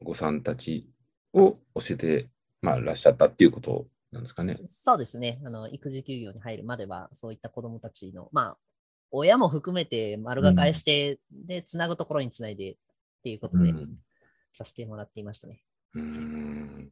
[0.00, 0.88] お子さんたち
[1.32, 2.28] を教えて、
[2.62, 4.58] まあ、らっしゃったっていうことなんですかね。
[4.66, 5.40] そうですね。
[5.44, 8.58] あの、育児休業に入るまでは、そういった子どもたちの、まあ、
[9.10, 12.76] 親も含めて丸が返して、で、つなぐところにつないでっ
[13.22, 13.98] ていうことで、うん
[14.52, 15.62] させてもらっていましたね。
[15.94, 16.90] うーん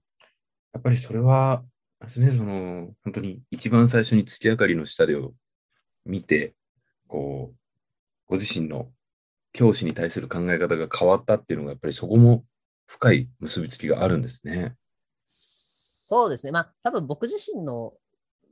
[0.72, 1.64] やっぱりそれは、
[2.00, 5.32] ですね、その、本当に一番最初に月明かりの下でを
[6.04, 6.54] 見て、
[7.08, 7.58] こう、
[8.26, 8.92] ご自身の
[9.52, 12.44] 教師に対する考え方が変わったっていうのが、やっぱりそこも
[12.86, 14.74] 深い結びつきがあるんですね。
[16.08, 16.52] そうですね。
[16.52, 17.92] まあ、多分僕自身の、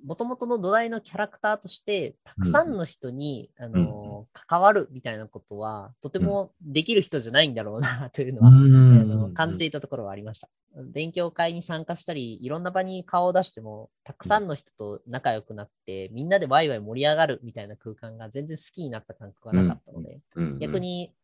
[0.05, 10.49] もともとの土台のキャラクターとして、たくさんの人に、あの、関わるみたいなことは、とてもできる人じゃないんだろうな、というのは、あの感じていたところはありました。
[10.75, 20.59] 勉強会に参加したり、いろんな場に顔を出しても、たくさんの人と仲良くなって、みんなでワイワイ盛り上がるみたいな空間が全然好きになった感覚がなかったので、うん。
[20.59, 21.15] 逆、に、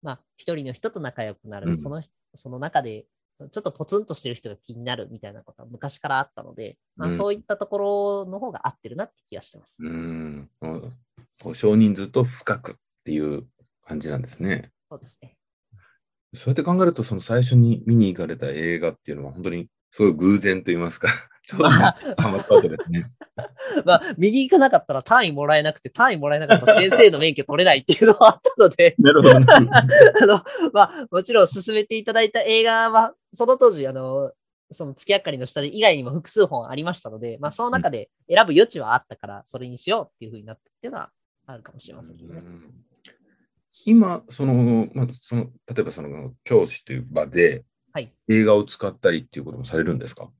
[0.00, 1.76] まあ、一人の人と仲良くなる、うん。
[1.76, 3.06] その人その中で、
[3.38, 9.78] ちょっとポツンとしてる人が気になるみたいなことは昔からあったので、まあ、うんそういったところの方が合ってるなって気がしてます。
[9.82, 13.44] うん、う少人数と深くっていう
[13.86, 14.70] 感じなんですね。
[14.88, 15.36] そうですね。
[16.34, 21.08] そうやって考えると、その最初に見に行かれた映画っていうのは、本当にすごい偶然と言いますか、
[21.46, 23.06] ちょうどハマったわけですね。
[23.84, 30.34] まあ、見に行かなかったら単位もらえなくて、単位もらえなかったら先生の免許取れないっていうのはあったので、なるほど、なるほど。
[30.34, 34.32] あの、まあ、もちろん進めていただいた映画は、その当時、あの、
[34.72, 41.10] その月明かりの下で以外にも複数本ありましたので、まあ、その中で選ぶ余地はあったから、それにしようっていうふうになったっていうのは
[41.46, 42.40] あるかもしれませんけどね。
[42.44, 42.84] うん
[43.86, 48.12] 今、その、まあ、その、例えばその教師という場ではい。
[48.28, 50.30] 映画を使ったりっていうこともされるんですか？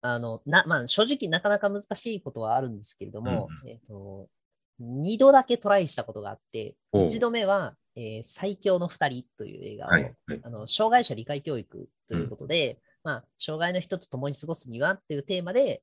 [0.00, 4.28] あの、な、まあ、正直なかなか難しいことはあるんですけれども、えっ、と、
[4.78, 7.04] 二度だけトライしたことがあって、おう。
[7.04, 10.02] 一度目は、えー最強の二人という映画を、はい。
[10.26, 10.40] はい。
[10.42, 15.82] あの、障害者理解教育ということで、まあ、障害の人と共に過ごすにはっていうテーマで、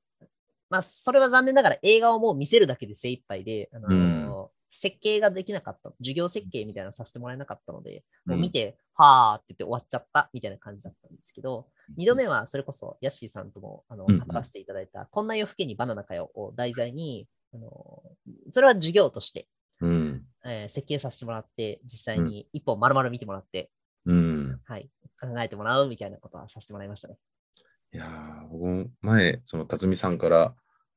[0.70, 4.24] まあ、それは残念ながら映画をもう見せるだけで精一杯で、あのうん。
[4.76, 14.18] 設計ができなかった、授業設計みたいなのさせてもらえなかったので、もう見うんて、はーって言って終わっちゃったみたいな感じだったんですけど、二度目はそれこそヤッシーさんともあのうんうん。
[14.18, 18.02] 語らせていただいた、こんな夜更けにバナナかよを題材に、あの
[18.50, 19.46] それは授業として、
[19.80, 20.22] うん。
[20.44, 23.70] えー設計させてもらって、実際に一本丸々見てもらって、
[24.06, 24.60] うん。
[24.64, 24.88] はい、
[25.20, 27.16] 考えてもらうみたいなことはさせてもらいましたね。
[27.92, 30.54] いやー僕も前、その辰巳さんから、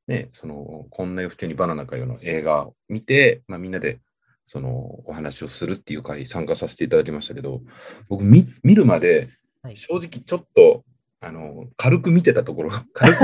[0.08, 4.00] ね、その、こんな夜更けにバナナかよの映画を見て、まあ、みんなで、
[4.46, 7.60] その、お話をするっていう会参加させていただきましたけど、
[8.08, 9.28] 僕見、見るまで、
[9.62, 10.82] はい、正直ちょっと、
[11.20, 13.18] あの、軽く見てたところ、軽く、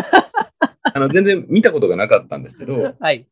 [0.95, 3.26] あの、全然見たことがなかったんですけど、 はい。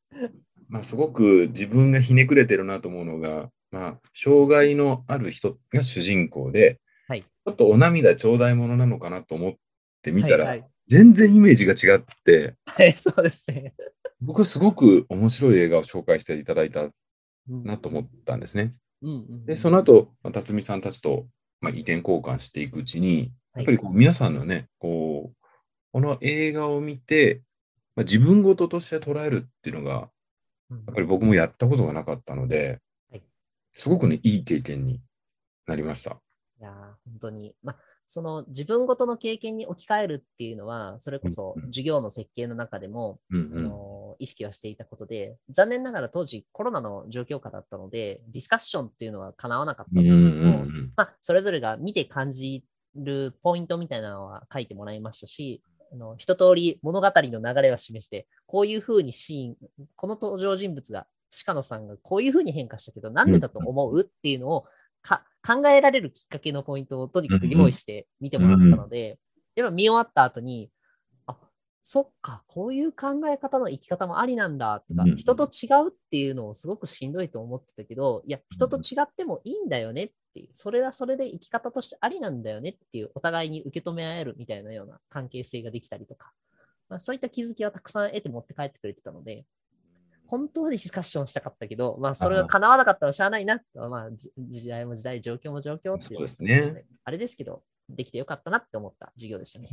[0.69, 9.55] まあ、すごく自分がひねくれてるなと思うのが、まあ、障害のある人が主人公で、はいちょっとお涙ちょうだいものなのかなと思っ
[10.01, 13.73] て見たら、はいはい全然イメージが違って、はい、そうですね。
[14.21, 16.91] 僕はすごく面白い映画を紹介していただいたう
[17.49, 18.73] んなと思ったんですね。
[19.01, 21.27] うんうんで、その後、まあ辰巳さんたちと、
[21.61, 25.47] まあ、意見交換していくうちに、やっぱりこう皆さんのね、こう、
[25.93, 27.43] この映画を見て、
[27.95, 30.11] まあ、自分事として捉えるっていうのが、
[30.71, 30.79] うん。
[30.79, 32.81] やっぱり僕もやったことがなかったので
[33.11, 33.23] はい、
[33.77, 35.01] すごくね、いい経験に
[35.67, 36.21] なりました。
[36.61, 37.77] いやー本当に、まあ、
[38.07, 41.69] その自分ごとの経験に置き換えるっていうのは、それこそうんうん。
[41.71, 43.65] 授業の設計の中でも、あうんうん。
[43.65, 50.93] の意識はしていたことで、残念ながら当時コロナの状況下だったので、ディスカッションっていうのは叶わなかったうんんですけども、うんうん。
[50.97, 52.65] まあ、それぞれが見て感じ
[52.95, 55.63] るポイントみたいなのは書いてもらいましたし、
[55.93, 61.07] あの一通り物語の流れを示して、こういうふうにシーン、この登場人物が、
[61.47, 64.65] 鹿野さんがこういうふうに変化したけど、なんでだと思うっていうのを
[65.03, 69.19] か考えられるきっかけのポイントをとにかく用意して見てもらったので、
[69.55, 70.71] やっぱ見終わった後に、
[71.27, 71.37] あ
[71.83, 75.17] そっか、こういう考え方の生き方もありなんだとか、うん。
[75.17, 86.33] 人と違うっていうのをすごくしんどいと思ってたけど、いや、人と違ってもいいんだよねっていう、それはそれで生き方としてありなんだよねっていう、お互いに受け止め合えるみたいなような関係性ができたりとか、
[86.89, 89.45] まあ、そういった気づきはたくさん得て持って帰ってくれてたので、
[90.27, 96.87] 本当はディスカッションしたかったけど、まあ、それが叶わなかったらしゃあないな、まあ、じ時代も時代、状況も状況っていうですね。
[97.05, 99.69] あれですけど、できてよかったなって思った授業でしたね。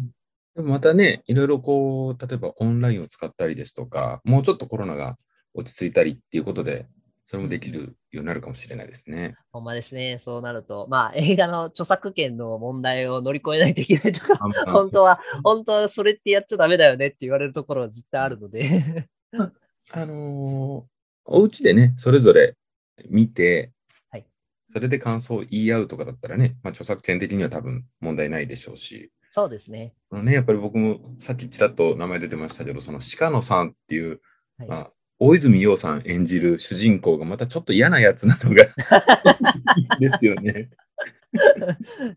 [0.55, 5.17] でもまたね、いろいろこう、例えばオンラインを使ったりですとか、もうちょっとコロナが
[5.53, 6.87] 落ち着いたりっていうことで、
[7.29, 9.35] それもできるようになるかもしれないですね。
[9.51, 10.17] ほんまですね。
[10.19, 19.07] そうなると、まあ、映画の著作権の問題を乗り越えないといけないとか、本当は、本当はそれってやっちゃダメだよねって言われるところは絶対あるので。
[19.91, 20.99] あのー
[21.31, 22.55] お家でね、それぞれ
[23.07, 23.73] 見て、
[24.09, 24.25] はい
[24.67, 29.93] それで感想を言い合うとかだったらね、まあ、著作権的には多分問題ないでしょうし、そうですね。
[30.09, 34.19] あのね、やっぱり僕もさっきちらっと名前出てましたけど、その鹿野さんっていう、
[34.57, 38.67] はいまあ、大泉洋さん演じる主人公がまたちょっと嫌なやつなのがい
[39.97, 40.69] い ですよね。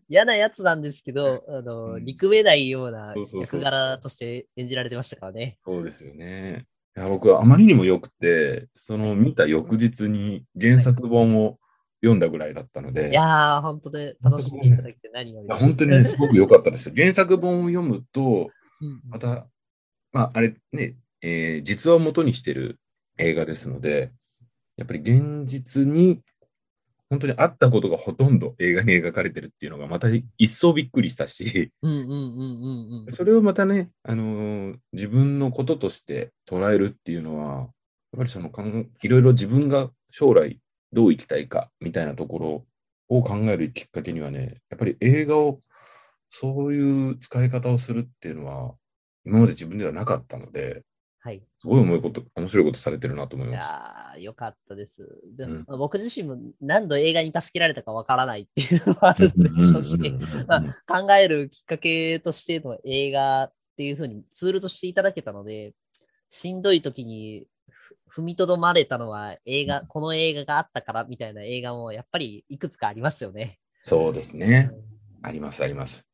[0.07, 5.57] 嫌なやつなんですけど、あの、うん憎めないような役柄として演じられてましたからね。
[5.65, 6.65] そうですよね。
[6.95, 11.59] いや僕はあまりにも良くて、その見た翌日に原作本を
[12.01, 16.95] 読んだぐらいだったので、いやー、本当で楽しんでいただけて何より本当にね、 すごく良かったですよ。
[16.95, 18.49] 原作本を読むと、
[18.81, 19.47] うんまた、
[20.11, 22.79] まあ、あれね、えー実話を元にしてる
[23.23, 24.11] 映画ですので、
[24.77, 26.21] やっぱり現実に
[27.09, 30.07] 本当にあったことがほとんど映画に描かれてるっていうのがまた
[30.37, 31.71] 一層びっくりしたし。
[33.11, 37.69] それをまたね、あのー自分のこととして捉えるっていうのは、やっ
[38.17, 40.59] ぱりそのかんいろいろ自分が将来
[40.91, 42.65] どう生きたいかみたいなところ
[43.09, 45.61] を考えるきっかけにはね、やっぱり映画を
[46.29, 48.75] そういう使い方をするっていうのは、
[49.25, 50.81] 今まで自分ではなかったので、
[51.25, 51.41] はい。
[51.61, 53.69] すごい重いこと、面白いことされてるなと思いいます。
[53.69, 55.07] やー、よかったです。
[55.37, 60.19] でもうんまあ僕自身も何度映画に助けられたかわからないっていうのもあるので、正直。
[60.47, 60.55] ま
[60.87, 65.73] あ考えるきっかけとしての映画っていうふうにツールとしていただけたので、
[66.27, 73.59] しんどい時にふ踏みとどまれたのは映画、この映画があったからみたいな映画もやっぱりいくつかありますよね。
[73.79, 74.71] そうですね。
[75.21, 76.05] あります、あります。
[76.05, 76.13] うん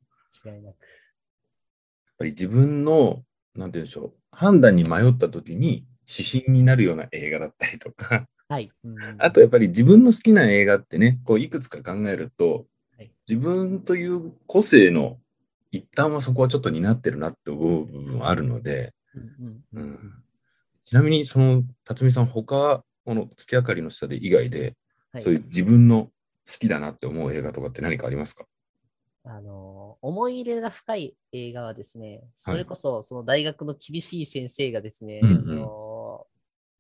[0.54, 0.66] 違いなく。
[0.66, 0.76] やっ
[2.20, 3.24] ぱり自分の、
[3.60, 8.72] なんて言うんでしょう、判断に迷った時に指針になるような映画だったりとか、はい。
[8.84, 8.96] うん。
[9.20, 12.66] あとやっぱり自分の好きな映画ってね、こういくつか考えると
[12.98, 15.18] はい、自分という個性の
[15.72, 19.82] 一端はそこはちょっと担ってるなって思う部分はあるので、うんうん。
[19.82, 20.24] うん。
[20.84, 24.76] ちなみにその辰巳さん、他、この月明かりの下で以外で、
[25.12, 25.24] はい。
[25.24, 26.12] そういう自分の好
[26.60, 28.46] きだなって思う映画とかって何かありますか？
[29.32, 36.26] あの思い入れが深い映画はですね、それこそその大学の厳しい先生がですね、あの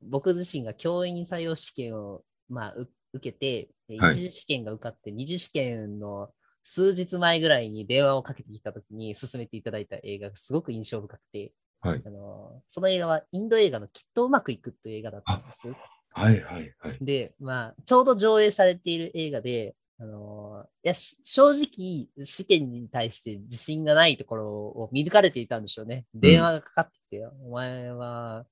[0.01, 6.29] 僕自身が教員採用試験を、まあ、う受けて、一次試験が受かって、二次試験の
[6.63, 12.01] 数日前ぐらいに電話をかけてきたときに勧めていただいた映画がすごく印象深くて、はい。
[12.05, 15.67] あのその映画はインド映画のきっとうまくいくという映画だったんです。
[16.11, 16.97] はいはいはい。
[17.01, 26.05] で、まあ、ちょうど上映されている映画で、あのいやし正直、試験に対して自信がないところを見抜かれていたんでしょうね。
[26.13, 28.45] 電話がかかってきて、お前は、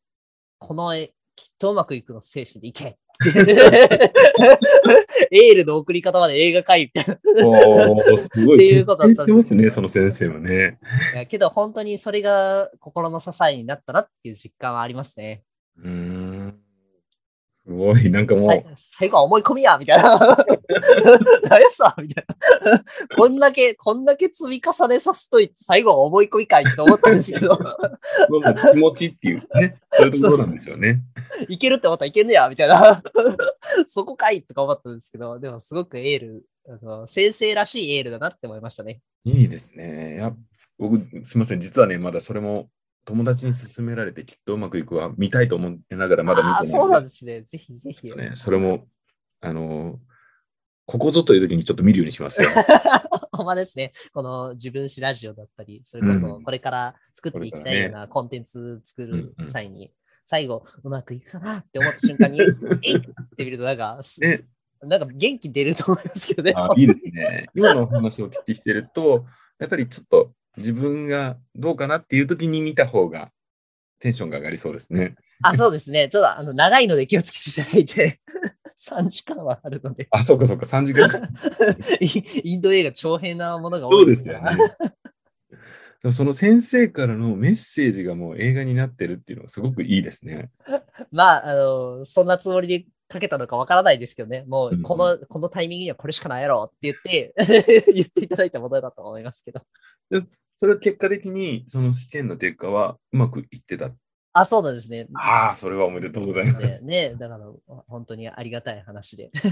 [0.59, 2.97] この絵、きっとうまくいくの精神でいけ
[5.31, 8.17] エールの送り方まで映画かいみたいな。
[8.17, 8.57] すごい。
[8.57, 10.79] っていうことだったしてますね、その先生はね。
[11.13, 15.43] いやけど、本当にそれが心の支えになったなっていう実感はありますね。
[15.77, 16.26] うーん。
[17.67, 20.17] すごい、なんかもう、はい、最後は思い込みやみたいな。
[21.49, 22.81] 何やさみたいな。
[23.17, 31.01] こんだけ、こんだけ積み重ねさせといて、最後は思い込みかいって思ったんですけど、気持ちっていうね、そういうところなんでしょうね。
[31.49, 33.03] いけるって思ったらいけんねやみたいな。
[33.85, 39.01] そこかいとか思ったんですけど、でもすごくエール、あの先生らしいエールだなって思いましたね。
[39.25, 40.15] いいですね。
[40.15, 40.33] いや
[40.79, 42.69] 僕、すみません、実はね、まだそれも
[43.07, 47.41] 友達に勧められてきっとうまくいくわ、見たいと思いながらまだ見てないああ、そうなんですね。
[47.41, 48.11] ぜひぜひ。
[48.11, 48.33] ね。
[48.35, 48.85] それも、
[49.39, 49.97] あの、
[50.85, 52.49] ここぞという時にちょっと見るようにしますよ。
[53.31, 53.93] ほんまですね。
[54.11, 59.93] この自分史ラジオだったり、それこうそんこれから作っていきたいようなコンテンツ作る際に、
[60.25, 62.55] 最後うまくいくかなって思った瞬間に、 えいっ
[63.37, 64.45] て見るとなんか、すね、
[64.81, 66.53] なんか元気出ると思いますけどね。
[66.57, 67.47] あいいですね。
[67.55, 69.25] 今のお話を聞きしてると、
[69.59, 73.31] やっぱりちょっと自分がどうかなっていう時に見た方が
[73.99, 75.15] テンションが上がりそうですね。
[75.41, 76.09] あ、そうですね。
[76.09, 78.19] ちょっとあの長いので気をつけていただいて、
[78.79, 81.09] 3時間はあるので、あ、そうかそうか、3時間。
[81.99, 84.51] イインド映画長編なものが多そいうですよね。
[86.01, 90.51] でもその先生からのメッセージがもう映画になってるっていうのはすごくいいですね。
[91.11, 97.33] まあ、あの、そんなつもりでかけたのかわからないですけどね、もうんううんこの、このタイミングにはこれしかないやろって言って、
[97.93, 99.61] 言っていただいたものだと思いますけど。
[100.59, 103.91] それは結果的にその試験の結果はうまくいってた。
[104.33, 105.07] あ、そうなんですね。
[105.13, 106.81] ああ、それはおめでとうございます。
[106.83, 107.45] ねね、だから
[107.87, 109.31] 本当にありがたい話で。
[109.35, 109.51] 素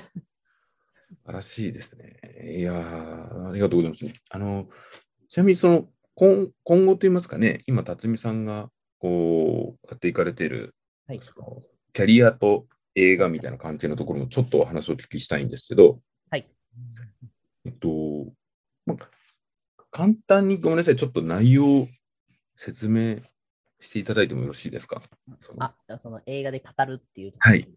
[1.25, 2.17] 晴らしいですね。
[2.57, 4.05] いやー、ありがとうございます。
[4.29, 4.67] あの、
[5.29, 10.73] ちなみにその今今後といいますかね、今、辰巳さんがこうやっていかれている、
[11.07, 11.19] はい。
[11.19, 15.99] キャリアと映画みたいな関係のところもちょっとお話をお聞きしたいんですけど、
[16.29, 16.49] はい。
[17.65, 17.87] えっと、
[18.85, 19.09] まあ、
[19.95, 21.87] 簡単にごめんなさい、ちょっと内容を
[22.57, 23.19] 説明
[23.79, 25.01] していただいてもよろしいですか？
[25.39, 27.71] そのあ、その映画で語るっていうところはい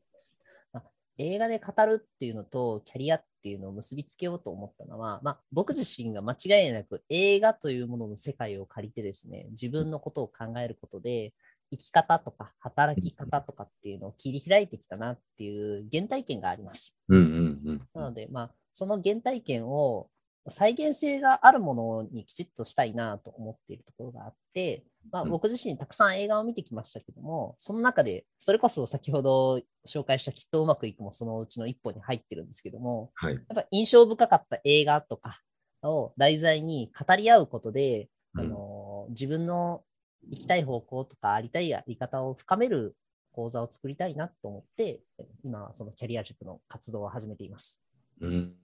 [0.72, 0.84] まあ
[1.18, 11.34] 映画で語るっていうのとキャリアっていうのを結びつけようと思ったのは、まあ、僕自身が間違いなく映画というものの世界を借りてですね、自分のことを考えることで、
[11.70, 16.96] 生き方とか働き方とかっていうのを切り開いてきたなっていう原体験があります。
[17.08, 17.88] うんうんうん。
[17.94, 20.08] なので、まあ、その原体験を
[20.50, 33.34] 再現性があるものにきちっとしたいなと思っているところがあって、まあ、うん僕自身たくさん映画を見てきましたけども、その中で、それこそ先ほど紹介したきっとうまくいくもそのうちの一本に入ってるんですけども、はい。
[33.34, 35.40] やっぱ印象深かった映画とか
[35.82, 39.82] を題材に語り合うことで、うんあの自分の
[40.28, 42.94] 行きたい方向とかありたいやり方を深める
[43.32, 45.00] 講座を作りたいなと思って、
[45.44, 47.80] 今はそのキャリア塾の活動を始めています。
[48.20, 48.54] うん。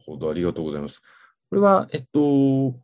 [0.00, 1.00] ほど、ありがとうございます。
[1.50, 2.74] これは、えっと、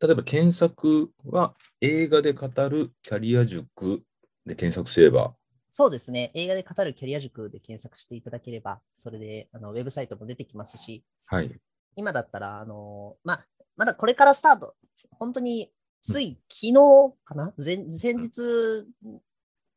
[0.00, 4.02] 例えば検索は映画で語るキャリア塾
[4.44, 5.34] で検索すれば、
[5.74, 6.30] そうですね。
[6.34, 11.50] 映画で語るキャリア塾で検索していただければ、それであのウェブサイトも出てきますし、はい。
[11.96, 14.74] 今だったら、あのまあ、まだこれからスタート、
[15.12, 15.72] 本当に
[16.02, 18.86] つい昨日かな、前先日、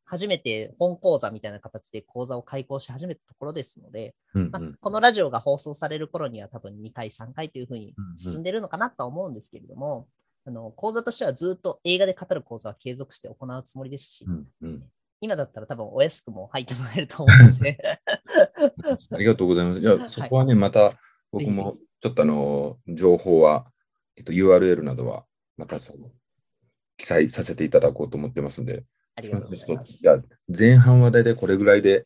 [0.06, 4.66] 初めて本講座みたいな形で講座を開講し始めたところですので、まあうん。
[4.68, 8.18] うんこのラジオが放送される頃には多分2回、3回というふうにうんうん。
[8.18, 10.08] 進んでるのかなとは思うんですけれども、
[10.46, 14.84] あの講座としてはずっと映画で語る講座は継続して行うつもりですし、うんうん。
[15.22, 17.80] 今だったら多分お安くも入ってもらえると思うので、
[19.12, 19.82] ありがとうございます。
[19.82, 21.00] じゃあ、そこはね、また
[21.32, 23.72] 僕もちょっとあの、情報は、
[24.16, 25.26] えっと、URL などは、
[25.58, 26.12] またその、
[26.98, 28.84] 記載させていただこうと思ってますので、
[29.16, 29.98] ありがとうございます。
[30.02, 32.06] じゃあ、前半は大体これぐらいで、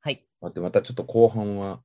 [0.00, 0.24] はい。
[0.40, 1.80] またまたちょっと後半は、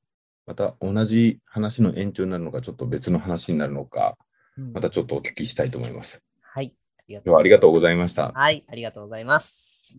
[0.45, 4.17] また同じ話の延長になるのか、ちょっと別の話になるのか、
[4.57, 6.21] うんまたちょっとお聞きしたいと思います。
[6.41, 6.73] はい。
[7.07, 8.31] 今日はありがとうございました。
[8.31, 9.97] はい、ありがとうございます。